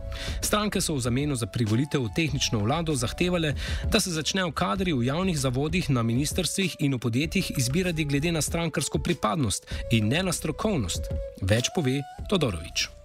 Stranke 0.42 0.82
so 0.82 0.96
v 0.96 1.02
zameno 1.02 1.36
za 1.36 1.46
privolitev 1.46 2.04
v 2.04 2.14
tehnično 2.16 2.60
vlado 2.60 2.96
zahtevale, 2.96 3.54
da 3.92 4.00
se 4.00 4.12
začnejo 4.12 4.52
kadri 4.52 4.94
v 4.94 5.06
javnih 5.06 5.40
zavodih, 5.40 5.90
na 5.90 6.04
ministrstvih 6.04 6.76
in 6.80 6.96
v 6.96 7.00
podjetjih 7.00 7.52
izbirati 7.58 8.06
glede 8.06 8.32
na 8.32 8.42
strankarsko 8.42 9.00
pripadnost 9.00 9.68
in 9.92 10.08
ne 10.08 10.24
na 10.24 10.34
strokovnost. 10.34 11.10
Več 11.42 11.70
pove 11.76 12.02
Todorovič. 12.30 13.03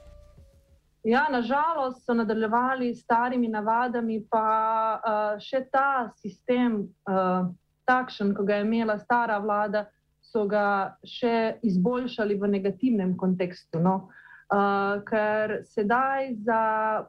Ja, 1.09 1.27
nažalost 1.31 2.05
so 2.05 2.15
nadaljevali 2.15 2.95
s 2.95 3.01
starimi 3.01 3.49
navadami, 3.49 4.19
pa 4.31 4.49
uh, 5.01 5.39
še 5.41 5.63
ta 5.73 6.11
sistem, 6.21 6.83
uh, 7.09 7.47
takšen, 7.89 8.35
kot 8.37 8.45
ga 8.51 8.59
je 8.59 8.67
imela 8.67 8.99
stara 9.01 9.39
vlada, 9.41 9.87
so 10.21 10.45
ga 10.45 10.99
še 11.09 11.57
izboljšali 11.65 12.37
v 12.37 12.51
negativnem 12.53 13.15
kontekstu. 13.17 13.81
No? 13.81 13.95
Uh, 14.53 15.01
ker 15.09 15.63
sedaj 15.73 16.35
za 16.45 16.61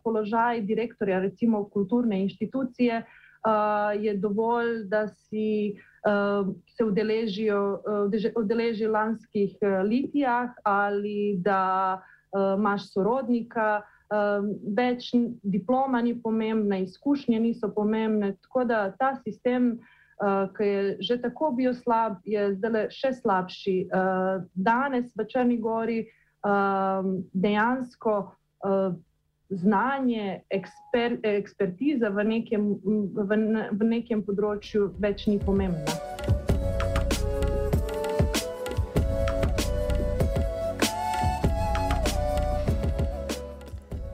položaj 0.05 0.61
direktorja, 0.69 1.19
recimo 1.25 1.65
kulturne 1.73 2.21
inštitucije, 2.23 3.01
uh, 3.03 3.91
je 3.99 4.13
dovolj, 4.15 4.85
da 4.87 5.09
si 5.27 5.75
uh, 6.07 6.47
se 6.71 6.87
udeležijo, 6.87 7.59
uh, 7.83 8.31
udeleži 8.39 8.87
lanskih 8.87 9.59
uh, 9.59 9.81
litijah 9.83 10.55
ali 10.63 11.35
da 11.43 11.99
imaš 12.33 12.89
sorodnika, 12.93 13.81
uh, 13.81 14.49
več 14.77 15.11
diploma 15.43 16.01
ni 16.01 16.15
pomembna, 16.21 16.77
izkušnje 16.85 17.39
niso 17.39 17.71
pomembne. 17.75 18.35
Tako 18.45 18.65
da 18.69 18.81
ta 18.99 19.15
sistem, 19.23 19.77
uh, 20.21 20.47
ki 20.55 20.63
je 20.63 20.97
že 21.01 21.21
tako 21.21 21.51
bil 21.57 21.73
slab, 21.73 22.19
je 22.25 22.53
zdaj 22.57 22.89
še 22.93 23.13
slabši. 23.21 23.77
Danes 24.53 25.13
v 25.15 25.25
Črni 25.29 25.57
Gori 25.57 26.03
dejansko. 27.33 28.35
Znanje, 29.49 30.43
eksper, 30.53 31.17
ekspertiza 31.25 32.11
v 32.13 32.23
nekem, 32.23 32.69
v, 33.17 33.39
v 33.73 33.89
nekem 33.89 34.21
področju 34.21 34.91
več 35.01 35.25
ni 35.25 35.39
pomembna. 35.41 36.48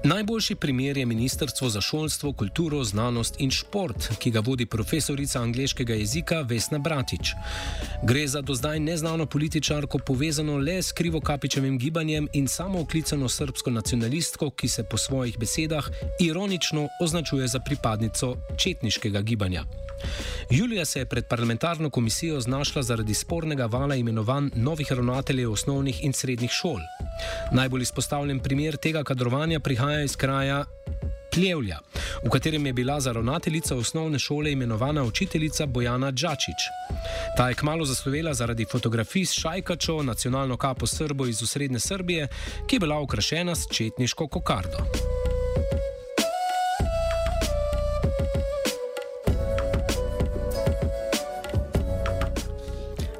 Najboljši 0.05 0.55
primer 0.55 0.97
je 0.97 1.05
Ministrstvo 1.05 1.69
za 1.69 1.81
šolstvo, 1.81 2.33
kulturo, 2.33 2.83
znanost 2.83 3.35
in 3.39 3.51
šport, 3.51 4.09
ki 4.19 4.31
ga 4.31 4.39
vodi 4.39 4.65
profesorica 4.65 5.41
angliškega 5.41 5.93
jezika 5.93 6.41
Vesna 6.41 6.77
Bratič. 6.79 7.31
Gre 8.03 8.27
za 8.27 8.41
do 8.41 8.53
zdaj 8.53 8.79
neznano 8.79 9.25
političarko 9.25 9.97
povezano 9.97 10.57
le 10.57 10.77
s 10.83 10.91
krivokapičevim 10.91 11.77
gibanjem 11.77 12.27
in 12.33 12.47
samo 12.47 12.81
oklicano 12.81 13.29
srpsko 13.29 13.71
nacionalistko, 13.71 14.49
ki 14.49 14.67
se 14.67 14.83
po 14.83 14.97
svojih 14.97 15.39
besedah 15.39 15.89
ironično 16.19 16.87
označuje 17.01 17.47
za 17.47 17.59
pripadnico 17.59 18.35
četniškega 18.57 19.21
gibanja. 19.21 19.65
Julija 20.49 20.85
se 20.85 20.99
je 20.99 21.05
pred 21.05 21.25
parlamentarno 21.25 21.89
komisijo 21.89 22.39
znašla 22.39 22.83
zaradi 22.83 23.13
spornega 23.13 23.65
vala 23.65 23.95
imenovanj 23.95 24.49
novih 24.55 24.91
ravnateljev 24.91 25.51
osnovnih 25.51 26.03
in 26.03 26.13
srednjih 26.13 26.51
šol. 26.51 26.79
Najbolj 27.51 27.81
izpostavljen 27.81 28.39
primer 28.39 28.77
tega 28.77 29.03
kadrovanja 29.03 29.59
prihaja 29.59 29.94
iz 30.03 30.15
kraja 30.15 30.65
Pljevlja, 31.35 31.79
v 32.25 32.29
katerem 32.29 32.65
je 32.65 32.73
bila 32.73 32.99
za 32.99 33.11
ravnateljica 33.11 33.75
osnovne 33.75 34.19
šole 34.19 34.51
imenovana 34.51 35.03
učiteljica 35.03 35.65
Bojana 35.65 36.11
Džačič. 36.11 36.61
Ta 37.37 37.49
je 37.49 37.55
kmalo 37.55 37.85
zaslovela 37.85 38.33
zaradi 38.33 38.65
fotografij 38.65 39.25
s 39.25 39.33
Šajkačo, 39.33 40.03
nacionalno 40.03 40.57
kapo 40.57 40.87
Srbo 40.87 41.25
iz 41.25 41.43
osrednje 41.43 41.79
Srbije, 41.79 42.27
ki 42.67 42.75
je 42.75 42.79
bila 42.79 43.01
okrašena 43.01 43.55
s 43.55 43.67
četniško 43.71 44.27
kokardo. 44.27 44.77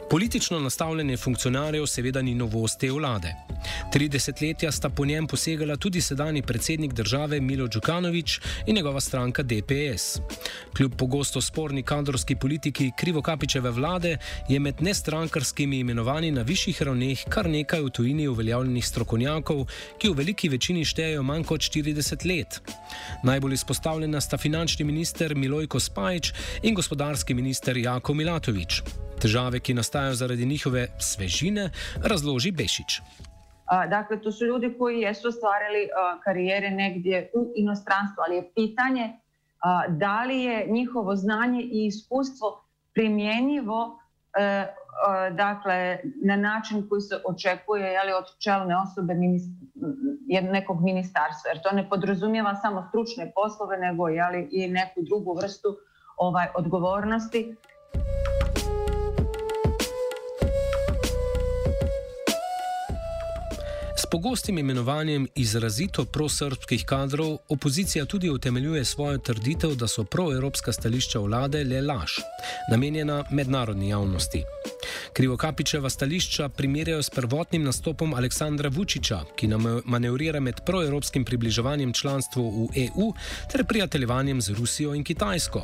Politično 0.09 0.59
nastavljanje 0.59 1.17
funkcionarjev 1.17 1.85
seveda 1.85 2.21
ni 2.21 2.35
novost 2.35 2.79
te 2.79 2.91
vlade. 2.91 3.33
Tri 3.95 4.09
desetletja 4.11 4.71
sta 4.71 4.89
po 4.89 5.05
njem 5.05 5.27
posegala 5.27 5.77
tudi 5.77 6.01
sedajni 6.01 6.41
predsednik 6.41 6.93
države 6.93 7.39
Milo 7.41 7.67
Djukanovič 7.67 8.39
in 8.65 8.75
njegova 8.75 9.01
stranka 9.01 9.43
DPS. 9.43 10.19
Kljub 10.77 10.95
pogosto 10.97 11.41
sporni 11.41 11.83
kadrovski 11.83 12.35
politiki 12.35 12.91
Krivokapičeve 12.97 13.71
vlade 13.71 14.17
je 14.49 14.59
med 14.59 14.81
nestrankarskimi 14.81 15.79
imenovanji 15.79 16.31
na 16.31 16.41
višjih 16.41 16.81
ravneh 16.81 17.23
kar 17.29 17.49
nekaj 17.49 17.81
v 17.81 17.89
tujini 17.89 18.27
uveljavljenih 18.27 18.87
strokovnjakov, 18.87 19.63
ki 19.97 20.09
v 20.09 20.17
veliki 20.17 20.49
večini 20.49 20.83
štejejo 20.85 21.23
manj 21.23 21.43
kot 21.43 21.61
40 21.61 22.25
let. 22.27 22.59
Najbolj 23.23 23.53
izpostavljena 23.53 24.21
sta 24.21 24.37
finančni 24.37 24.85
minister 24.85 25.35
Milojko 25.35 25.79
Spajč 25.79 26.33
in 26.63 26.75
gospodarski 26.75 27.33
minister 27.33 27.77
Jako 27.77 28.13
Milatovič. 28.13 28.81
Težave, 29.21 29.59
ki 29.59 29.73
nastajajo 29.73 30.15
zaradi 30.15 30.45
njihove 30.45 30.87
svežine, 30.99 31.69
razloži 32.03 32.51
Bešič. 32.51 32.99
Dakle, 33.89 34.21
to 34.21 34.31
su 34.31 34.45
ljudi 34.45 34.75
koji 34.77 34.99
jesu 34.99 35.27
ostvarili 35.27 35.89
karijere 36.23 36.71
negdje 36.71 37.31
u 37.33 37.51
inostranstvu, 37.55 38.23
ali 38.27 38.35
je 38.35 38.51
pitanje 38.55 39.19
da 39.89 40.23
li 40.23 40.43
je 40.43 40.67
njihovo 40.69 41.15
znanje 41.15 41.61
i 41.61 41.85
iskustvo 41.85 42.63
primjenjivo 42.93 43.99
e, 44.37 44.67
dakle, 45.31 45.99
na 46.23 46.35
način 46.35 46.89
koji 46.89 47.01
se 47.01 47.15
očekuje 47.25 47.87
jeli, 47.87 48.11
od 48.13 48.25
čelne 48.39 48.75
osobe 48.77 49.13
nekog 50.51 50.83
ministarstva. 50.83 51.49
Jer 51.49 51.61
to 51.61 51.75
ne 51.75 51.89
podrazumijeva 51.89 52.55
samo 52.55 52.85
stručne 52.89 53.31
poslove, 53.35 53.77
nego 53.77 54.07
jeli, 54.07 54.47
i 54.51 54.67
neku 54.67 55.01
drugu 55.01 55.33
vrstu 55.33 55.77
ovaj, 56.17 56.47
odgovornosti. 56.55 57.55
Pogostim 64.15 64.57
imenovanjem 64.57 65.27
izrazito 65.35 66.05
prosrpskih 66.05 66.85
kadrov 66.85 67.37
opozicija 67.49 68.05
tudi 68.05 68.29
utemeljuje 68.29 68.85
svojo 68.85 69.17
trditev, 69.17 69.73
da 69.75 69.87
so 69.87 70.03
proevropska 70.03 70.71
stališča 70.71 71.19
vlade 71.19 71.63
le 71.63 71.81
laž, 71.81 72.11
namenjena 72.71 73.23
mednarodni 73.31 73.89
javnosti. 73.89 74.43
Krivokapičeva 75.13 75.89
stališča 75.89 76.49
primerjajo 76.49 77.03
s 77.03 77.09
prvotnim 77.09 77.63
nastopom 77.63 78.13
Aleksandra 78.13 78.69
Vučiča, 78.69 79.19
ki 79.35 79.47
nam 79.47 79.81
manevrira 79.85 80.39
med 80.39 80.63
proevropskim 80.65 81.25
približevanjem 81.25 81.93
članstvu 81.93 82.49
v 82.49 82.87
EU 82.87 83.11
ter 83.51 83.65
prijateljevanjem 83.65 84.41
z 84.41 84.49
Rusijo 84.49 84.95
in 84.95 85.03
Kitajsko. 85.03 85.61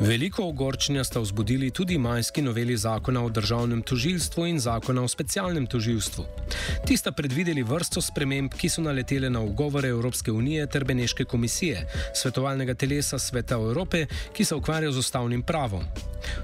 Veliko 0.00 0.44
ogorčenja 0.46 1.02
sta 1.04 1.20
vzbudili 1.20 1.70
tudi 1.70 1.98
majski 1.98 2.42
noveli 2.42 2.76
zakona 2.76 3.24
o 3.24 3.28
državnem 3.28 3.82
tožilstvu 3.82 4.46
in 4.46 4.60
zakona 4.60 5.02
o 5.02 5.08
specialnem 5.08 5.66
tožilstvu. 5.66 6.24
Ti 6.86 6.96
sta 6.96 7.12
predvideli 7.12 7.62
vrsto 7.62 8.00
sprememb, 8.00 8.54
ki 8.54 8.68
so 8.70 8.82
naletele 8.82 9.30
na 9.30 9.40
ugovore 9.42 9.88
Evropske 9.88 10.32
unije 10.32 10.66
ter 10.66 10.84
Beneške 10.84 11.24
komisije, 11.24 11.82
svetovalnega 12.14 12.74
telesa 12.74 13.18
Sveta 13.18 13.54
Evrope, 13.54 14.06
ki 14.32 14.44
se 14.44 14.54
ukvarja 14.54 14.92
z 14.92 14.98
ustavnim 14.98 15.42
pravom. 15.42 15.82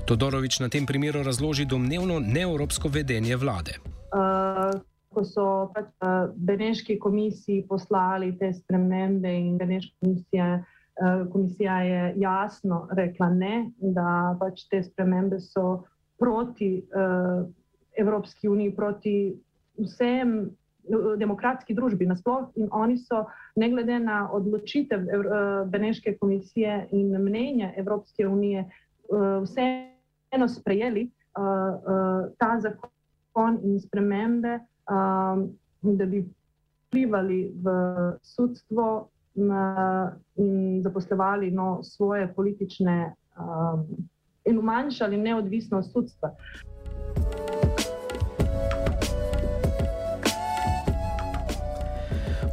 Todorovič 0.07 0.59
na 0.61 0.69
tem 0.69 0.87
primeru 0.87 1.23
razloži 1.23 1.65
domnevno 1.65 2.19
neevropsko 2.19 2.89
vedenje 2.89 3.37
vlade. 3.37 3.79
Uh, 4.11 4.81
ko 5.15 5.25
so 5.25 5.49
pač, 5.75 5.95
Beneški 6.35 6.99
komisiji 6.99 7.67
poslali 7.69 8.35
te 8.39 8.53
spremembe 8.53 9.31
in 9.31 9.59
Beneška 9.59 9.95
komisija. 10.01 10.65
Eh, 10.97 11.31
komisija 11.33 11.81
je 11.81 12.15
jasno 12.17 12.89
rekla 12.93 13.29
ne, 13.29 13.71
da 13.79 14.37
pač 14.41 14.69
te 14.71 14.83
spremembe 14.83 15.41
so 15.43 15.83
proti 16.19 16.85
uh, 16.95 17.49
Evropski 17.99 18.49
uniji, 18.49 18.77
proti 18.77 19.15
vsem 19.75 20.37
uh, 20.39 21.09
demokratski 21.19 21.75
družbi 21.75 22.07
nasploh 22.07 22.47
in 22.55 22.69
oni 22.71 22.95
so, 22.99 23.25
ne 23.57 23.71
glede 23.71 23.99
na 23.99 24.29
odločitev 24.33 25.03
uh, 25.03 25.25
Beneške 25.67 26.15
komisije 26.21 26.87
in 26.93 27.11
mnenja 27.11 27.73
Evropske 27.77 28.29
unije, 28.29 28.63
uh, 29.09 29.43
vseeno 29.43 30.49
sprejeli 30.49 31.09
uh, 31.11 31.43
uh, 31.43 32.31
ta 32.39 32.53
zakon 32.61 33.59
in 33.65 33.81
spremembe, 33.81 34.61
um, 34.87 35.49
da 35.83 36.07
bi 36.07 36.23
vplivali 36.87 37.51
v 37.59 37.75
sudstvo 38.23 39.09
in 39.35 40.83
zaposlovali 40.83 41.51
no, 41.51 41.81
svoje 41.83 42.29
politične 42.35 43.15
um, 43.39 43.87
in 44.45 44.59
umanjšali 44.59 45.17
neodvisnost 45.17 45.93
sodstva. 45.93 46.31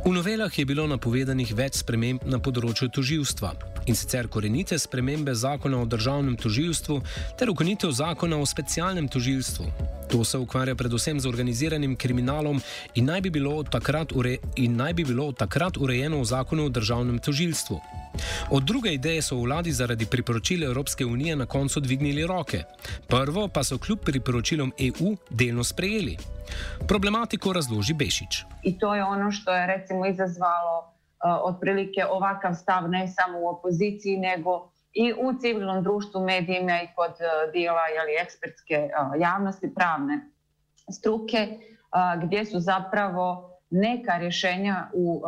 V 0.06 0.14
novelah 0.14 0.60
je 0.60 0.66
bilo 0.66 0.88
napovedanih 0.90 1.54
več 1.56 1.84
sprememb 1.86 2.26
na 2.26 2.40
področju 2.42 2.90
toživstva 2.90 3.54
in 3.92 3.96
sicer 3.96 4.28
korenite 4.28 4.80
spremembe 4.80 5.34
zakona 5.36 5.82
o 5.82 5.86
državnem 5.86 6.38
toživstvu 6.38 7.02
ter 7.40 7.50
ukonitev 7.50 7.92
zakona 7.92 8.38
o 8.40 8.46
specialnem 8.46 9.08
toživstvu. 9.08 9.66
To 10.12 10.24
se 10.24 10.38
ukvarja 10.38 10.76
predvsem 10.76 11.20
z 11.20 11.28
organiziranim 11.28 11.96
kriminalom 11.96 12.62
in 12.96 13.06
naj 13.06 13.22
bi 13.22 13.30
bilo 13.30 13.64
takrat, 13.64 14.12
ure, 14.16 14.38
bi 14.96 15.04
bilo 15.04 15.32
takrat 15.32 15.78
urejeno 15.78 16.22
v 16.22 16.26
zakonu 16.26 16.66
o 16.66 16.70
državnem 16.70 17.20
toživstvu. 17.20 17.80
Od 18.52 18.64
druge 18.64 18.94
ideje 18.94 19.22
so 19.22 19.36
vladi 19.36 19.72
zaradi 19.72 20.06
priporočil 20.06 20.64
Evropske 20.64 21.06
unije 21.06 21.36
na 21.36 21.46
koncu 21.46 21.80
dvignili 21.80 22.28
roke. 22.28 22.64
Prvo 23.08 23.48
pa 23.48 23.64
so 23.64 23.78
kljub 23.78 24.00
priporočilom 24.06 24.72
EU 24.80 25.16
delno 25.30 25.64
sprejeli. 25.64 26.18
Problematiko 26.88 27.54
razloži 27.54 27.94
Bešič. 27.94 28.44
In 28.64 28.80
to 28.80 28.96
je 28.96 29.04
ono, 29.04 29.32
što 29.32 29.52
je 29.52 29.68
recimo 29.68 30.06
izazvalo 30.06 31.01
otprilike 31.24 32.06
ovakav 32.06 32.54
stav 32.54 32.90
ne 32.90 33.08
samo 33.08 33.40
u 33.40 33.48
opoziciji, 33.48 34.18
nego 34.18 34.72
i 34.94 35.14
u 35.14 35.40
civilnom 35.40 35.84
društvu, 35.84 36.22
medijima 36.22 36.82
i 36.82 36.88
kod 36.96 37.12
uh, 37.12 37.52
dijela 37.52 37.82
jeli, 37.88 38.22
ekspertske 38.22 38.90
uh, 38.90 39.22
javnosti, 39.22 39.74
pravne 39.76 40.20
struke, 40.92 41.60
gdje 42.24 42.46
su 42.46 42.60
zapravo 42.60 43.52
neka 43.70 44.18
rješenja 44.18 44.90
u 44.94 45.24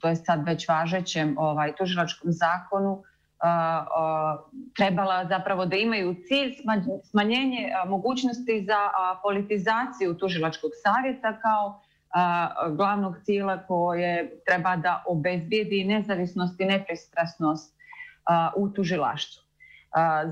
to 0.00 0.08
je 0.08 0.16
sad 0.16 0.46
već 0.46 0.68
važećem 0.68 1.34
ovaj, 1.38 1.74
tužilačkom 1.76 2.32
zakonu, 2.32 3.02
trebala 4.76 5.26
zapravo 5.28 5.66
da 5.66 5.76
imaju 5.76 6.14
cilj 6.28 6.54
smanjenje 7.10 7.72
mogućnosti 7.86 8.64
za 8.66 8.78
politizaciju 9.22 10.18
tužilačkog 10.18 10.70
savjeta 10.84 11.38
kao 11.38 11.80
glavnog 12.76 13.14
cilja 13.24 13.66
koje 13.66 14.40
treba 14.46 14.76
da 14.76 15.02
obezbijedi 15.06 15.84
nezavisnost 15.84 16.60
i 16.60 16.64
nepristrasnost 16.64 17.74
u 18.56 18.68
tužilaštvu. 18.68 19.42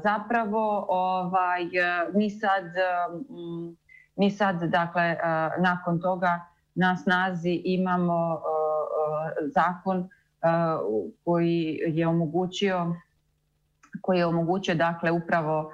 Zapravo 0.03 0.87
ovaj, 0.89 1.63
mi 2.15 2.31
sad, 2.31 2.65
mi 4.17 4.31
sad 4.31 4.63
dakle, 4.63 5.17
nakon 5.59 6.01
toga 6.01 6.41
na 6.75 6.97
snazi 6.97 7.63
imamo 7.65 8.41
zakon 9.55 10.09
koji 11.25 11.81
je 11.87 12.07
omogućio 12.07 12.95
koji 14.01 14.19
je 14.19 14.27
omogućio 14.27 14.75
dakle 14.75 15.11
upravo 15.11 15.73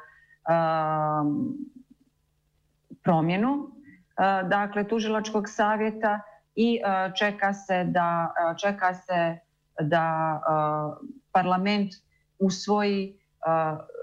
promjenu 3.02 3.75
dakle 4.44 4.88
tužilačkog 4.88 5.48
savjeta 5.48 6.20
i 6.54 6.80
čeka 7.18 7.52
se 7.52 7.84
da 7.84 8.34
čeka 8.60 8.94
se 8.94 9.38
da 9.80 10.40
parlament 11.32 11.92
usvoji 12.38 13.18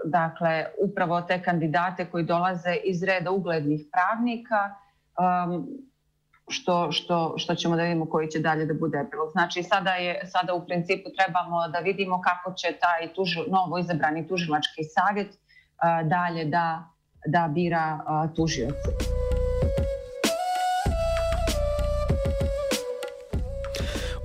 dakle 0.06 0.66
upravo 0.82 1.22
te 1.22 1.42
kandidate 1.42 2.06
koji 2.06 2.24
dolaze 2.24 2.76
iz 2.84 3.04
reda 3.04 3.32
uglednih 3.32 3.82
pravnika 3.92 4.76
što, 6.48 6.92
što, 6.92 7.34
što 7.38 7.56
ćemo 7.56 7.76
da 7.76 7.84
vidimo 7.84 8.06
koji 8.10 8.28
će 8.28 8.40
dalje 8.40 8.66
da 8.66 8.74
bude 8.74 8.98
epilog. 9.08 9.32
Znači 9.32 9.64
sada, 9.64 9.92
je, 9.92 10.22
sada 10.26 10.54
u 10.54 10.66
principu 10.66 11.10
trebamo 11.18 11.68
da 11.68 11.80
vidimo 11.80 12.22
kako 12.22 12.54
će 12.54 12.68
taj 12.82 13.14
tuži, 13.14 13.40
novo 13.48 13.78
izabrani 13.78 14.28
tužilački 14.28 14.84
savjet 14.84 15.38
dalje 16.04 16.46
da, 16.46 16.84
da 17.28 17.48
bira 17.48 18.00
tužioce. 18.36 19.23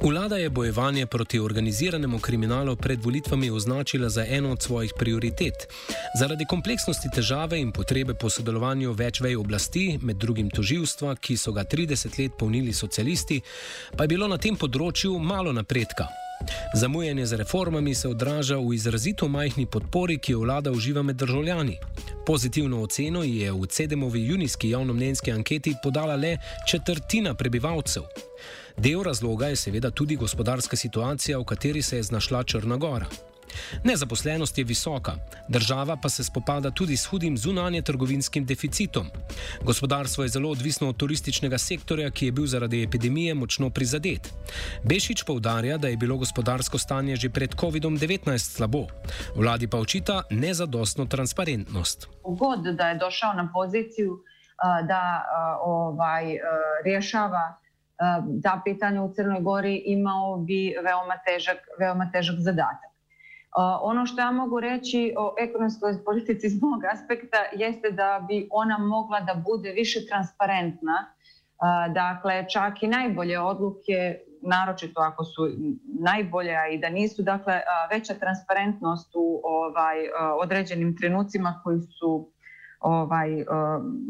Vlada 0.09 0.37
je 0.37 0.51
bojevanje 0.51 1.07
proti 1.07 1.39
organiziranemu 1.39 2.19
kriminalu 2.19 2.77
pred 2.77 3.05
volitvami 3.05 3.51
označila 3.51 4.09
za 4.09 4.25
eno 4.29 4.53
od 4.53 4.63
svojih 4.63 4.93
prioritet. 4.99 5.55
Zaradi 6.19 6.47
kompleksnosti 6.49 7.09
težave 7.15 7.61
in 7.61 7.73
potrebe 7.73 8.15
po 8.15 8.31
sodelovanju 8.31 8.93
več 8.93 9.21
vej 9.21 9.37
oblasti, 9.37 9.99
med 10.03 10.17
drugim 10.17 10.49
toživstva, 10.51 11.13
ki 11.17 11.37
so 11.37 11.53
ga 11.53 11.65
30 11.65 12.17
let 12.23 12.33
polnili 12.39 12.73
socialisti, 12.73 13.41
pa 13.97 14.05
je 14.05 14.09
bilo 14.09 14.29
na 14.29 14.39
tem 14.39 14.57
področju 14.57 15.19
malo 15.19 15.53
napredka. 15.53 16.09
Zamujanje 16.75 17.27
z 17.27 17.37
reformami 17.43 17.95
se 17.95 18.09
odraža 18.09 18.57
v 18.57 18.73
izrazito 18.75 19.29
majhni 19.29 19.67
podpori, 19.67 20.17
ki 20.19 20.33
jo 20.33 20.41
vlada 20.47 20.73
uživa 20.73 21.03
med 21.03 21.17
državljani. 21.17 21.77
Pozitivno 22.27 22.81
oceno 22.83 23.23
je 23.25 23.53
v 23.53 23.67
CDM-ovi 23.67 24.25
junijski 24.25 24.71
javnomnenjski 24.71 25.33
anketi 25.33 25.75
podala 25.83 26.17
le 26.17 26.39
četrtina 26.71 27.35
prebivalcev. 27.35 28.09
Del 28.79 29.03
razloga 29.03 29.47
je 29.47 29.57
seveda 29.57 29.91
tudi 29.91 30.17
gospodarska 30.17 30.77
situacija, 30.77 31.39
v 31.39 31.45
kateri 31.45 31.83
se 31.83 31.97
je 31.97 32.03
znašla 32.03 32.43
Črnagora. 32.45 33.07
Nezaposlenost 33.85 34.59
je 34.59 34.65
visoka, 34.65 35.13
država 35.49 35.97
pa 36.03 36.09
se 36.09 36.25
spopada 36.25 36.71
tudi 36.71 36.97
s 36.97 37.07
hudim 37.07 37.39
zunanje 37.39 37.83
trgovinskim 37.83 38.47
deficitom. 38.47 39.07
Gospodarstvo 39.63 40.25
je 40.25 40.29
zelo 40.29 40.51
odvisno 40.51 40.89
od 40.89 40.97
turističnega 40.97 41.59
sektorja, 41.59 42.11
ki 42.11 42.27
je 42.27 42.33
bil 42.33 42.47
zaradi 42.47 42.83
epidemije 42.83 43.35
močno 43.35 43.71
prizadet. 43.71 44.35
Bešič 44.85 45.25
povdarja, 45.25 45.79
da 45.79 45.89
je 45.89 45.97
bilo 45.97 46.17
gospodarsko 46.17 46.79
stanje 46.79 47.17
že 47.17 47.31
pred 47.31 47.55
COVID-19 47.55 48.39
slabo, 48.39 48.87
vladi 49.37 49.67
pa 49.67 49.79
očita 49.79 50.23
nezadostno 50.31 51.07
transparentnost. 51.07 52.09
God, 52.25 52.75
da 52.77 52.89
je 52.89 52.99
došel 52.99 53.37
na 53.37 53.51
poziciju, 53.55 54.23
da 54.89 55.25
ovaj, 55.65 56.39
rješava 56.85 57.59
ta 58.43 58.61
pitanja 58.65 59.03
u 59.03 59.13
Crnoj 59.15 59.41
Gori, 59.41 59.83
imao 59.87 60.37
bi 60.37 60.75
veoma 60.85 61.15
težak, 61.27 61.59
veoma 61.79 62.11
težak 62.13 62.37
zadatak. 62.39 62.91
Ono 63.83 64.07
što 64.07 64.21
ja 64.21 64.31
mogu 64.31 64.61
reći 64.61 65.15
o 65.19 65.35
ekonomskoj 65.39 66.05
politici 66.05 66.47
iz 66.47 66.63
mog 66.63 66.81
aspekta 66.93 67.37
jeste 67.53 67.91
da 67.91 68.25
bi 68.29 68.49
ona 68.51 68.79
mogla 68.79 69.21
da 69.21 69.35
bude 69.35 69.73
više 69.73 70.07
transparentna. 70.07 71.15
Dakle, 71.95 72.47
čak 72.49 72.83
i 72.83 72.87
najbolje 72.89 73.41
odluke, 73.41 74.19
naročito 74.43 75.01
ako 75.01 75.25
su 75.25 75.49
najbolje, 76.01 76.57
a 76.57 76.69
i 76.69 76.79
da 76.79 76.89
nisu, 76.89 77.23
dakle, 77.23 77.61
veća 77.91 78.15
transparentnost 78.15 79.13
u 79.15 79.41
ovaj, 79.45 79.97
određenim 80.43 80.97
trenucima 80.97 81.61
koji 81.65 81.81
su 81.81 82.31
ovaj, 82.81 83.45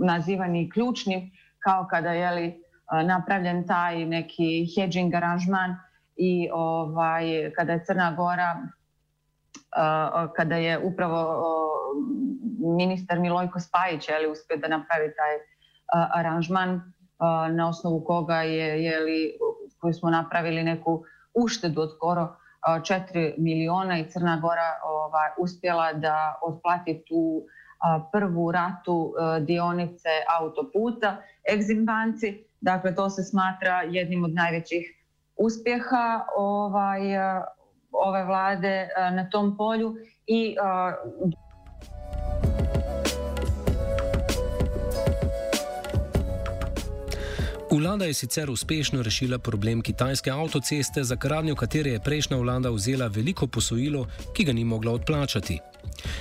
nazivani 0.05 0.70
ključnim, 0.70 1.31
kao 1.59 1.87
kada 1.90 2.12
je 2.12 2.31
li 2.31 2.62
napravljen 3.05 3.66
taj 3.66 4.05
neki 4.05 4.66
hedging 4.77 5.14
aranžman 5.14 5.77
i 6.16 6.48
ovaj, 6.53 7.53
kada 7.57 7.72
je 7.72 7.85
Crna 7.85 8.12
Gora 8.12 8.57
kada 10.37 10.57
je 10.57 10.79
upravo 10.79 11.42
ministar 12.77 13.18
Milojko 13.18 13.61
Spajić 13.61 14.09
je 14.09 14.18
li, 14.18 14.31
uspio 14.31 14.57
da 14.57 14.68
napravi 14.68 15.14
taj 15.16 15.35
aranžman 16.14 16.92
na 17.51 17.68
osnovu 17.68 18.05
koga 18.05 18.42
je, 18.42 18.85
je 18.85 19.01
li, 19.01 19.33
koji 19.81 19.94
smo 19.94 20.11
napravili 20.11 20.62
neku 20.62 21.05
uštedu 21.35 21.81
od 21.81 21.90
skoro 21.96 22.37
4 22.66 23.35
miliona 23.38 23.98
i 23.98 24.11
Crna 24.11 24.38
Gora 24.42 24.81
ovaj, 24.85 25.31
uspjela 25.38 25.92
da 25.92 26.38
otplati 26.42 27.03
tu 27.09 27.42
prvu 28.12 28.53
ratu 28.53 29.14
dionice 29.40 30.09
autoputa 30.40 31.16
Exim. 31.53 31.87
Dakle, 32.61 32.94
to 32.94 33.11
se 33.11 33.23
smatra 33.23 33.83
jednim 33.83 34.25
od 34.25 34.35
najvećih 34.35 34.94
uspjeha 35.37 36.25
ovaj, 36.37 37.01
ove 37.92 38.25
vlade 38.25 38.88
na 39.12 39.31
tom 39.31 39.57
polju 39.57 39.94
i 40.27 40.57
Vlada 47.88 48.05
je 48.05 48.14
sicer 48.14 48.51
uspešno 48.51 49.03
rešila 49.03 49.38
problem 49.38 49.81
kitajske 49.83 50.31
avtoceste, 50.31 51.05
za 51.05 51.14
gradnjo 51.14 51.55
katere 51.55 51.90
je 51.90 52.01
prejšnja 52.01 52.37
vlada 52.37 52.71
vzela 52.71 53.07
veliko 53.07 53.47
posojilo, 53.47 54.07
ki 54.37 54.44
ga 54.44 54.53
ni 54.53 54.64
mogla 54.64 54.92
odplačati. 54.92 55.59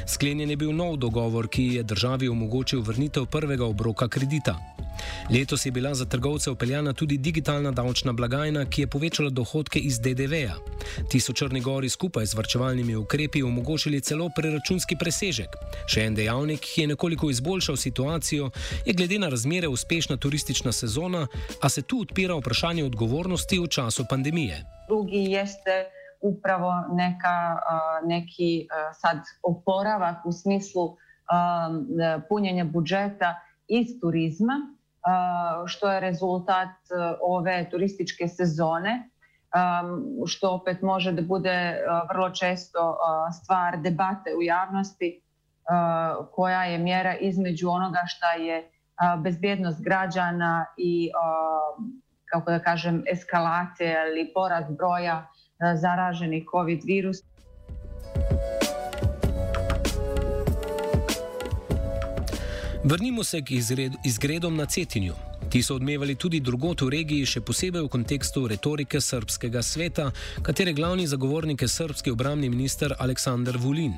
Sklenjen 0.07 0.49
je 0.49 0.57
bil 0.57 0.71
nov 0.71 0.97
dogovor, 0.97 1.47
ki 1.47 1.63
je 1.63 1.83
državi 1.83 2.29
omogočil 2.29 2.81
vrnitev 2.81 3.25
prvega 3.25 3.65
obroka 3.65 4.07
kredita. 4.07 4.55
Letos 5.29 5.65
je 5.65 5.71
bila 5.71 5.93
za 5.93 6.05
trgovce 6.05 6.51
upeljana 6.51 6.93
tudi 6.93 7.17
digitalna 7.17 7.71
davčna 7.71 8.13
blagajna, 8.13 8.65
ki 8.65 8.81
je 8.81 8.87
povečala 8.87 9.29
dohodke 9.29 9.79
iz 9.79 9.99
DDV-ja. 9.99 10.55
Ti 11.09 11.19
so 11.19 11.33
Črni 11.33 11.61
Gori 11.61 11.89
skupaj 11.89 12.25
z 12.25 12.33
vrčevalnimi 12.35 12.95
ukrepi 12.95 13.43
omogočili 13.43 14.01
celo 14.01 14.29
preračunski 14.35 14.95
presežek. 14.99 15.57
Še 15.87 16.05
en 16.07 16.15
dejavnik, 16.15 16.59
ki 16.59 16.81
je 16.81 16.87
nekoliko 16.87 17.29
izboljšal 17.29 17.75
situacijo, 17.77 18.49
je 18.85 18.93
glede 18.93 19.19
na 19.19 19.29
razmere 19.29 19.67
uspešna 19.67 20.17
turistična 20.17 20.71
sezona, 20.71 21.27
a 21.61 21.69
se 21.69 21.81
tu 21.81 22.01
odpira 22.01 22.35
vprašanje 22.35 22.83
odgovornosti 22.83 23.59
v 23.59 23.67
času 23.67 24.05
pandemije. 24.09 24.63
Drugi 24.87 25.23
jeste 25.31 25.85
upravo 26.21 26.71
neka, 26.95 27.57
neki 28.07 28.67
sad 29.01 29.17
oporavak 29.43 30.25
u 30.25 30.31
smislu 30.31 30.95
punjenja 32.29 32.65
budžeta 32.65 33.35
iz 33.67 33.87
turizma, 34.01 34.76
što 35.65 35.91
je 35.91 35.99
rezultat 35.99 36.75
ove 37.21 37.69
turističke 37.71 38.27
sezone, 38.27 39.09
što 40.27 40.51
opet 40.51 40.81
može 40.81 41.11
da 41.11 41.21
bude 41.21 41.77
vrlo 42.09 42.29
često 42.29 42.97
stvar 43.43 43.77
debate 43.81 44.35
u 44.37 44.41
javnosti 44.41 45.21
koja 46.31 46.63
je 46.63 46.77
mjera 46.77 47.15
između 47.15 47.69
onoga 47.69 47.99
šta 48.05 48.31
je 48.31 48.71
bezbjednost 49.17 49.83
građana 49.83 50.65
i 50.77 51.11
kako 52.25 52.51
da 52.51 52.59
kažem 52.59 53.03
eskalacija 53.11 54.07
ili 54.07 54.31
porast 54.33 54.71
broja 54.77 55.27
zaraženih 55.81 56.43
COVID 56.51 56.79
virus. 56.85 57.17
Vrnimo 62.87 63.23
se 63.23 63.41
k 63.41 63.51
izred, 63.51 63.93
izgredom 64.03 64.55
na 64.55 64.65
Cetinju. 64.65 65.13
Ti 65.51 65.63
so 65.63 65.75
odmevali 65.75 66.15
tudi 66.15 66.39
drugot 66.39 66.81
v 66.81 66.89
regiji, 66.89 67.25
še 67.27 67.41
posebej 67.43 67.83
v 67.83 67.89
kontekstu 67.91 68.45
retorike 68.47 69.01
srpskega 69.03 69.59
sveta, 69.59 70.05
katere 70.39 70.71
glavni 70.73 71.03
zagovornik 71.07 71.61
je 71.61 71.67
srpski 71.67 72.13
obramni 72.15 72.47
minister 72.49 72.93
Aleksandar 72.95 73.57
Vulin. 73.59 73.97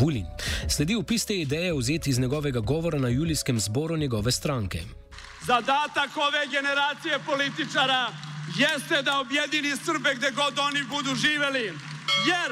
Vulin. 0.00 0.26
Sledi 0.66 0.96
opis 0.98 1.28
te 1.30 1.36
ideje 1.44 1.70
vzeti 1.78 2.10
iz 2.10 2.18
njegovega 2.18 2.60
govora 2.60 2.98
na 2.98 3.08
julijskem 3.08 3.60
zboru 3.60 3.96
njegove 3.96 4.32
stranke. 4.32 4.82
Zadatak 5.46 6.16
ove 6.16 6.42
generacije 6.50 7.20
političara 7.26 8.08
jeste 8.58 9.02
da 9.02 9.20
objedini 9.20 9.76
Srbe 9.84 10.14
gde 10.18 10.30
god 10.30 10.58
oni 10.58 10.82
budu 10.90 11.14
živeli. 11.14 11.70
Jer 12.26 12.50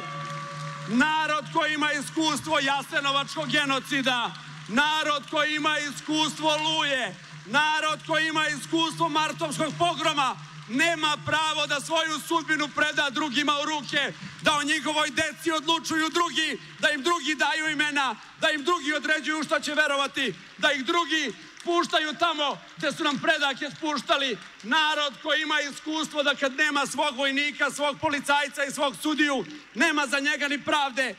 narod 0.89 1.51
koji 1.53 1.75
ima 1.75 1.91
iskustvo 1.93 2.61
jasenovačkog 2.63 3.51
genocida, 3.51 4.31
narod 4.71 5.23
koji 5.31 5.55
ima 5.55 5.79
iskustvo 5.79 6.57
luje, 6.57 7.15
narod 7.47 8.01
koji 8.07 8.29
ima 8.29 8.49
iskustvo 8.49 9.09
martovskog 9.09 9.73
pogroma, 9.79 10.37
nema 10.69 11.17
pravo 11.27 11.67
da 11.67 11.81
svoju 11.81 12.21
sudbinu 12.29 12.69
preda 12.69 13.11
drugima 13.11 13.53
u 13.63 13.65
ruke, 13.65 14.13
da 14.43 14.53
o 14.53 14.63
njihovoj 14.63 15.11
deci 15.11 15.51
odlučuju 15.53 16.09
drugi, 16.09 16.59
da 16.79 16.91
im 16.91 17.03
drugi 17.03 17.35
daju 17.35 17.71
imena, 17.71 18.17
da 18.41 18.51
im 18.51 18.65
drugi 18.65 18.93
određuju 18.93 19.45
šta 19.45 19.61
će 19.61 19.75
verovati, 19.75 20.35
da 20.59 20.73
ih 20.73 20.85
drugi 20.85 21.33
puštaju 21.65 22.15
tamo 22.19 22.59
gde 22.77 22.93
su 22.93 23.05
nam 23.05 23.19
predake 23.19 23.71
spuštali. 23.77 24.39
Narod 24.63 25.15
koji 25.23 25.43
ima 25.43 25.61
iskustvo 25.61 26.23
da 26.23 26.35
kad 26.35 26.53
nema 26.57 26.87
svog 26.87 27.17
vojnika, 27.17 27.71
svog 27.71 27.97
policajca 28.01 28.65
i 28.65 28.73
svog 28.73 28.97
sudiju, 29.03 29.45
nema 29.75 30.07
za 30.07 30.21
njega 30.21 30.49
ni 30.49 30.65
pravde, 30.65 31.15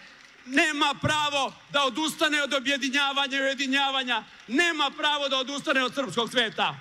nema 0.45 0.93
pravo 1.01 1.53
da 1.69 1.83
odustane 1.83 2.43
od 2.43 2.53
objedinjavanja 2.53 3.37
i 3.37 3.41
ujedinjavanja, 3.41 4.23
nema 4.47 4.91
pravo 4.97 5.29
da 5.29 5.37
odustane 5.37 5.83
od 5.83 5.95
srpskog 5.95 6.29
sveta. 6.31 6.75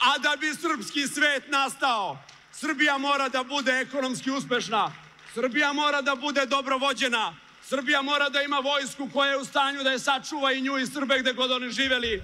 A 0.00 0.18
da 0.18 0.36
bi 0.36 0.54
srpski 0.54 1.06
svet 1.06 1.48
nastao, 1.48 2.18
Srbija 2.52 2.98
mora 2.98 3.28
da 3.28 3.42
bude 3.44 3.72
ekonomski 3.72 4.30
uspešna, 4.30 4.92
Srbija 5.34 5.72
mora 5.72 6.02
da 6.02 6.14
bude 6.14 6.46
dobro 6.46 6.78
vođena, 6.78 7.34
Srbija 7.62 8.02
mora 8.02 8.28
da 8.28 8.42
ima 8.42 8.58
vojsku 8.58 9.10
koja 9.12 9.30
je 9.30 9.36
u 9.36 9.44
stanju 9.44 9.82
da 9.82 9.90
je 9.90 9.98
sačuva 9.98 10.52
i 10.52 10.60
nju 10.60 10.78
i 10.78 10.86
Srbe 10.86 11.18
gde 11.18 11.32
god 11.32 11.50
oni 11.50 11.70
živeli. 11.70 12.22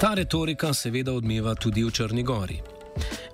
Ta 0.00 0.14
retorika 0.14 0.72
seveda 0.72 1.12
odmeva 1.12 1.52
tudi 1.54 1.82
v 1.84 1.90
Črni 1.92 2.22
Gori. 2.24 2.56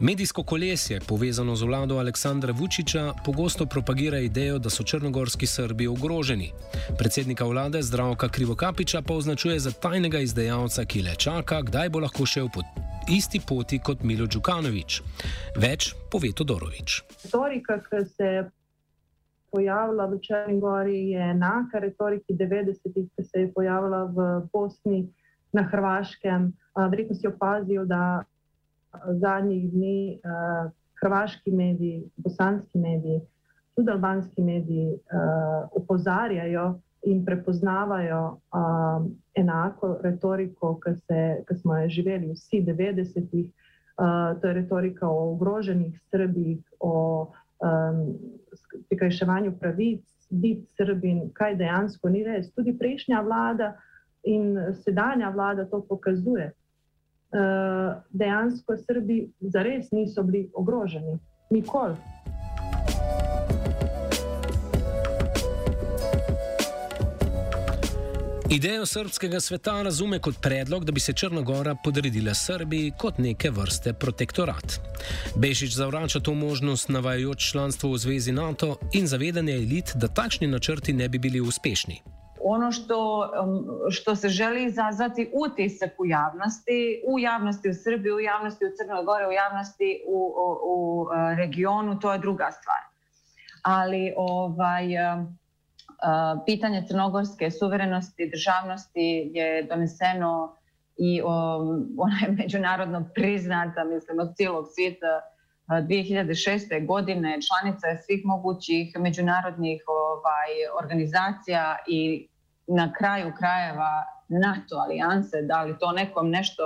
Medijsko 0.01 0.43
kolesje, 0.43 0.99
povezano 1.09 1.55
z 1.57 1.63
vlado 1.63 1.99
Aleksandra 1.99 2.53
Vučiča, 2.53 3.13
pogosto 3.25 3.67
propagira 3.67 4.19
idejo, 4.19 4.59
da 4.59 4.71
so 4.71 4.83
črnogorski 4.83 5.47
Srbi 5.47 5.87
ogroženi. 5.87 6.51
Predsednika 6.99 7.45
vlade 7.47 7.83
Zdravka 7.83 8.29
Krivokapiča 8.29 9.03
pa 9.03 9.15
označuje 9.15 9.61
za 9.61 9.71
tajnega 9.71 10.19
izdajalca, 10.19 10.85
ki 10.85 11.03
le 11.03 11.15
čaka, 11.15 11.61
kdaj 11.63 11.89
bo 11.89 12.03
lahko 12.03 12.27
šel 12.27 12.49
po 12.51 12.65
isti 13.09 13.41
poti 13.49 13.79
kot 13.79 14.03
Milo 14.03 14.27
Đukanovič. 14.27 15.03
Več 15.57 15.95
pove 16.11 16.33
Todorovič. 16.35 17.03
Retorika, 17.25 17.79
ki 17.79 18.03
se 18.11 18.25
je 18.25 18.43
pojavila 19.55 20.09
v 20.11 20.19
Črni 20.19 20.59
Gori, 20.61 20.99
je 21.15 21.31
enaka 21.31 21.79
retoriki 21.79 22.35
90-ih, 22.35 23.07
ki 23.15 23.25
se 23.25 23.45
je 23.47 23.53
pojavila 23.55 24.03
v 24.11 24.27
Bosni, 24.53 25.07
na 25.53 25.63
Hrvaškem. 25.63 26.53
Verjetno 26.91 27.15
si 27.15 27.29
opazil, 27.29 27.85
da 27.87 28.25
zadnjih 29.21 29.71
dni 29.73 30.21
hrvaški 31.01 31.53
mediji, 31.53 32.05
bosanski 32.17 32.79
mediji, 32.79 33.21
tudi 33.77 33.91
albanski 33.91 34.43
mediji 34.43 34.99
opozarjajo 35.73 36.81
in 37.07 37.25
prepoznavajo 37.25 38.41
enako 39.35 39.99
retoriko, 40.03 40.81
ki 40.81 41.55
smo 41.61 41.77
jo 41.79 41.89
živeli 41.89 42.33
vsi 42.33 42.65
90-ih. 42.67 43.53
Uh, 43.97 44.41
to 44.41 44.49
je 44.49 44.55
retorika 44.55 45.09
o 45.09 45.33
ogroženih 45.33 46.01
Srbih, 46.11 46.59
o 46.81 47.23
um, 47.59 48.19
prikrajševanju 48.89 49.55
pravic, 49.61 50.05
biti 50.31 50.67
Srbin, 50.77 51.31
kaj 51.33 51.55
dejansko 51.57 52.09
ni 52.09 52.25
res. 52.25 52.51
Tudi 52.53 52.75
prejšnja 52.79 53.23
vlada 53.25 53.73
in 54.27 54.59
sedanja 54.85 55.29
vlada 55.29 55.65
to 55.71 55.85
pokazuje. 55.89 56.53
Eh, 57.33 57.95
dejansko 58.11 58.77
Srbi 58.77 59.31
zares 59.41 59.91
niso 59.91 60.23
bili 60.23 60.51
ogroženi. 60.55 61.19
Nikoli. 61.51 61.95
Idejo 68.51 68.87
srpskega 68.87 69.41
sveta 69.41 69.83
razume 69.83 70.19
kot 70.19 70.35
predlog, 70.43 70.85
da 70.85 70.93
bi 70.93 71.01
se 71.01 71.13
Črnogora 71.13 71.75
podredila 71.85 72.35
Srbiji 72.35 72.93
kot 72.99 73.19
neke 73.19 73.51
vrste 73.51 73.93
protektorat. 73.93 74.81
Bešič 75.37 75.75
zavrača 75.75 76.21
to 76.21 76.35
možnost, 76.35 76.89
navajajoč 76.89 77.51
članstvo 77.51 77.91
v 77.93 77.99
zvezi 77.99 78.33
NATO 78.33 78.77
in 78.93 79.07
zavedanje 79.07 79.55
elit, 79.55 79.93
da 79.95 80.09
takšni 80.09 80.47
načrti 80.47 80.93
ne 80.93 81.09
bi 81.09 81.19
bili 81.19 81.41
uspešni. 81.41 82.16
Ono 82.49 82.73
što, 82.73 83.31
um, 83.43 83.67
što 83.91 84.17
se 84.17 84.29
želi 84.29 84.65
izazvati 84.65 85.31
utisak 85.35 85.91
u 85.99 86.07
javnosti, 86.07 87.03
u 87.09 87.19
javnosti 87.19 87.69
u 87.69 87.75
Srbiji, 87.75 88.13
u 88.13 88.21
javnosti 88.21 88.65
u 88.65 88.73
Crnoj 88.77 89.05
Gore, 89.05 89.27
u 89.27 89.33
javnosti 89.33 90.03
u, 90.07 90.19
u, 90.19 90.59
u 90.63 91.03
uh, 91.03 91.09
regionu, 91.37 92.01
to 92.01 92.13
je 92.13 92.19
druga 92.19 92.51
stvar. 92.51 92.83
Ali 93.63 94.15
ovaj, 94.17 94.87
uh, 94.87 95.23
uh, 95.23 96.43
pitanje 96.47 96.85
crnogorske 96.89 97.51
suverenosti, 97.51 98.31
državnosti 98.31 99.31
je 99.35 99.63
doneseno 99.63 100.57
i 100.97 101.23
um, 101.23 101.29
ona 101.97 102.17
je 102.23 102.33
međunarodno 102.43 103.09
priznata, 103.15 103.85
mislim, 103.85 104.19
od 104.19 104.37
cijelog 104.37 104.67
svijeta 104.75 105.21
2006. 105.69 106.87
godine 106.87 107.39
članica 107.49 107.87
je 107.87 108.03
svih 108.03 108.21
mogućih 108.25 108.97
međunarodnih 108.99 109.83
ovaj, 109.87 110.51
organizacija 110.83 111.77
i 111.87 112.29
na 112.67 112.93
kraju 112.93 113.33
krajeva 113.39 114.05
NATO 114.29 114.77
alijanse, 114.77 115.43
da 115.43 115.63
li 115.63 115.79
to 115.79 115.93
nekom 115.93 116.31
nešto 116.31 116.63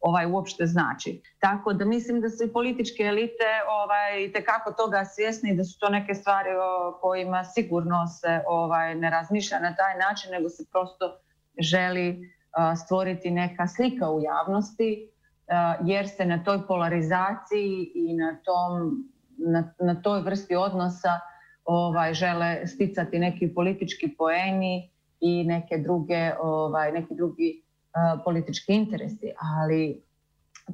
ovaj 0.00 0.26
uopšte 0.26 0.66
znači. 0.66 1.22
Tako 1.38 1.72
da 1.72 1.84
mislim 1.84 2.20
da 2.20 2.28
su 2.28 2.44
i 2.44 2.52
političke 2.52 3.02
elite 3.02 3.50
ovaj 3.68 4.42
kako 4.44 4.72
toga 4.72 5.04
svjesni 5.04 5.56
da 5.56 5.64
su 5.64 5.78
to 5.78 5.88
neke 5.88 6.14
stvari 6.14 6.50
o 6.50 6.98
kojima 7.00 7.44
sigurno 7.44 8.06
se 8.06 8.42
ovaj 8.46 8.94
ne 8.94 9.10
razmišlja 9.10 9.58
na 9.58 9.74
taj 9.74 9.98
način 9.98 10.30
nego 10.30 10.48
se 10.48 10.64
prosto 10.72 11.18
želi 11.58 12.30
a, 12.52 12.76
stvoriti 12.76 13.30
neka 13.30 13.66
slika 13.66 14.10
u 14.10 14.20
javnosti 14.22 15.10
a, 15.48 15.74
jer 15.84 16.08
se 16.08 16.24
na 16.24 16.44
toj 16.44 16.66
polarizaciji 16.66 17.92
i 17.94 18.16
na 18.16 18.36
tom 18.44 19.04
na, 19.38 19.74
na 19.78 20.02
toj 20.02 20.20
vrsti 20.20 20.56
odnosa 20.56 21.20
ovaj 21.64 22.14
žele 22.14 22.66
sticati 22.66 23.18
neki 23.18 23.54
politički 23.54 24.14
poeni 24.18 24.93
i 25.24 25.44
neke 25.44 25.78
druge, 25.78 26.32
ovaj, 26.42 26.92
neki 26.92 27.14
drugi 27.14 27.62
uh, 27.62 28.20
politički 28.24 28.72
interesi, 28.72 29.32
ali 29.58 30.02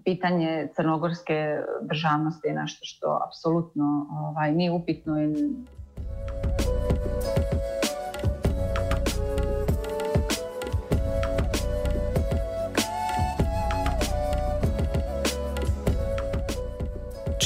pitanje 0.04 0.68
crnogorske 0.76 1.56
državnosti 1.82 2.48
je 2.48 2.54
nešto 2.54 2.80
što 2.82 3.18
apsolutno 3.26 4.06
ovaj, 4.10 4.52
nije 4.52 4.72
upitno 4.72 5.22
i 5.22 5.34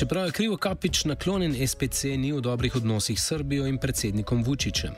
Čeprav 0.05 0.27
je 0.27 0.33
krivo 0.33 0.57
kapič 0.57 1.05
naklonjen 1.05 1.55
SPC, 1.69 2.05
ni 2.05 2.33
v 2.33 2.41
dobrih 2.41 2.77
odnosih 2.77 3.21
s 3.21 3.25
Srbijo 3.25 3.65
in 3.67 3.79
predsednikom 3.81 4.43
Vučičem. 4.45 4.93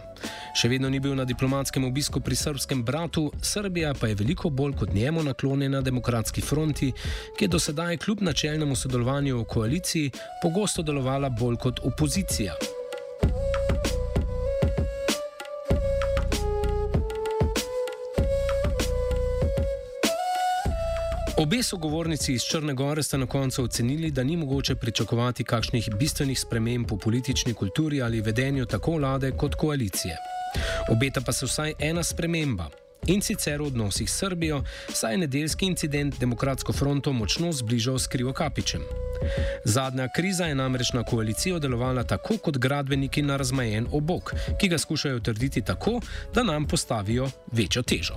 Še 0.58 0.66
vedno 0.66 0.90
ni 0.90 0.98
bil 0.98 1.14
na 1.14 1.22
diplomatskem 1.22 1.84
obisku 1.86 2.18
pri 2.20 2.34
srpskem 2.34 2.82
bratu, 2.82 3.28
Srbija 3.38 3.94
pa 3.94 4.10
je 4.10 4.18
veliko 4.18 4.50
bolj 4.50 4.74
kot 4.82 4.94
njemu 4.94 5.22
naklonjena 5.22 5.80
demokratski 5.80 6.42
fronti, 6.42 6.90
ki 7.38 7.44
je 7.46 7.52
do 7.54 7.62
sedaj 7.62 8.02
kljub 8.02 8.26
načelnemu 8.26 8.74
sodelovanju 8.74 9.38
v 9.38 9.44
koaliciji 9.46 10.10
pogosto 10.42 10.82
delovala 10.82 11.30
bolj 11.30 11.62
kot 11.62 11.86
opozicija. 11.86 12.58
Obe 21.38 21.62
sogovornici 21.62 22.32
iz 22.32 22.42
Črne 22.42 22.74
Gore 22.74 23.02
sta 23.02 23.16
na 23.16 23.26
koncu 23.26 23.64
ocenili, 23.64 24.10
da 24.10 24.24
ni 24.24 24.36
mogoče 24.36 24.74
pričakovati 24.74 25.44
kakšnih 25.44 25.88
bistvenih 25.98 26.40
sprememb 26.40 26.90
v 26.90 26.98
politični 26.98 27.54
kulturi 27.54 28.02
ali 28.02 28.20
vedenju 28.20 28.66
tako 28.66 28.92
vlade 28.92 29.30
kot 29.30 29.54
koalicije. 29.54 30.16
Obeta 30.90 31.20
pa 31.20 31.32
se 31.32 31.46
vsaj 31.46 31.72
ena 31.78 32.02
sprememba. 32.02 32.70
In 33.06 33.20
sicer 33.22 33.60
v 33.60 33.66
odnosih 33.66 34.10
s 34.10 34.18
Srbijo, 34.18 34.62
saj 34.88 35.12
je 35.12 35.18
nedeljski 35.18 35.66
incident 35.66 36.18
Demokratsko 36.20 36.72
fronto 36.72 37.12
močno 37.12 37.52
zbližal 37.52 37.98
s 37.98 38.06
Krivokapičem. 38.06 38.82
Zadnja 39.64 40.08
kriza 40.16 40.46
je 40.46 40.54
namreč 40.54 40.92
na 40.92 41.04
koalicijo 41.04 41.58
delovala 41.58 42.04
tako 42.04 42.38
kot 42.38 42.58
gradbeniki 42.58 43.22
na 43.22 43.36
razmajen 43.36 43.86
obok, 43.92 44.34
ki 44.60 44.68
ga 44.68 44.78
skušajo 44.78 45.20
trditi 45.20 45.62
tako, 45.62 46.00
da 46.34 46.42
nam 46.42 46.66
postavijo 46.66 47.30
večjo 47.52 47.82
težo. 47.82 48.16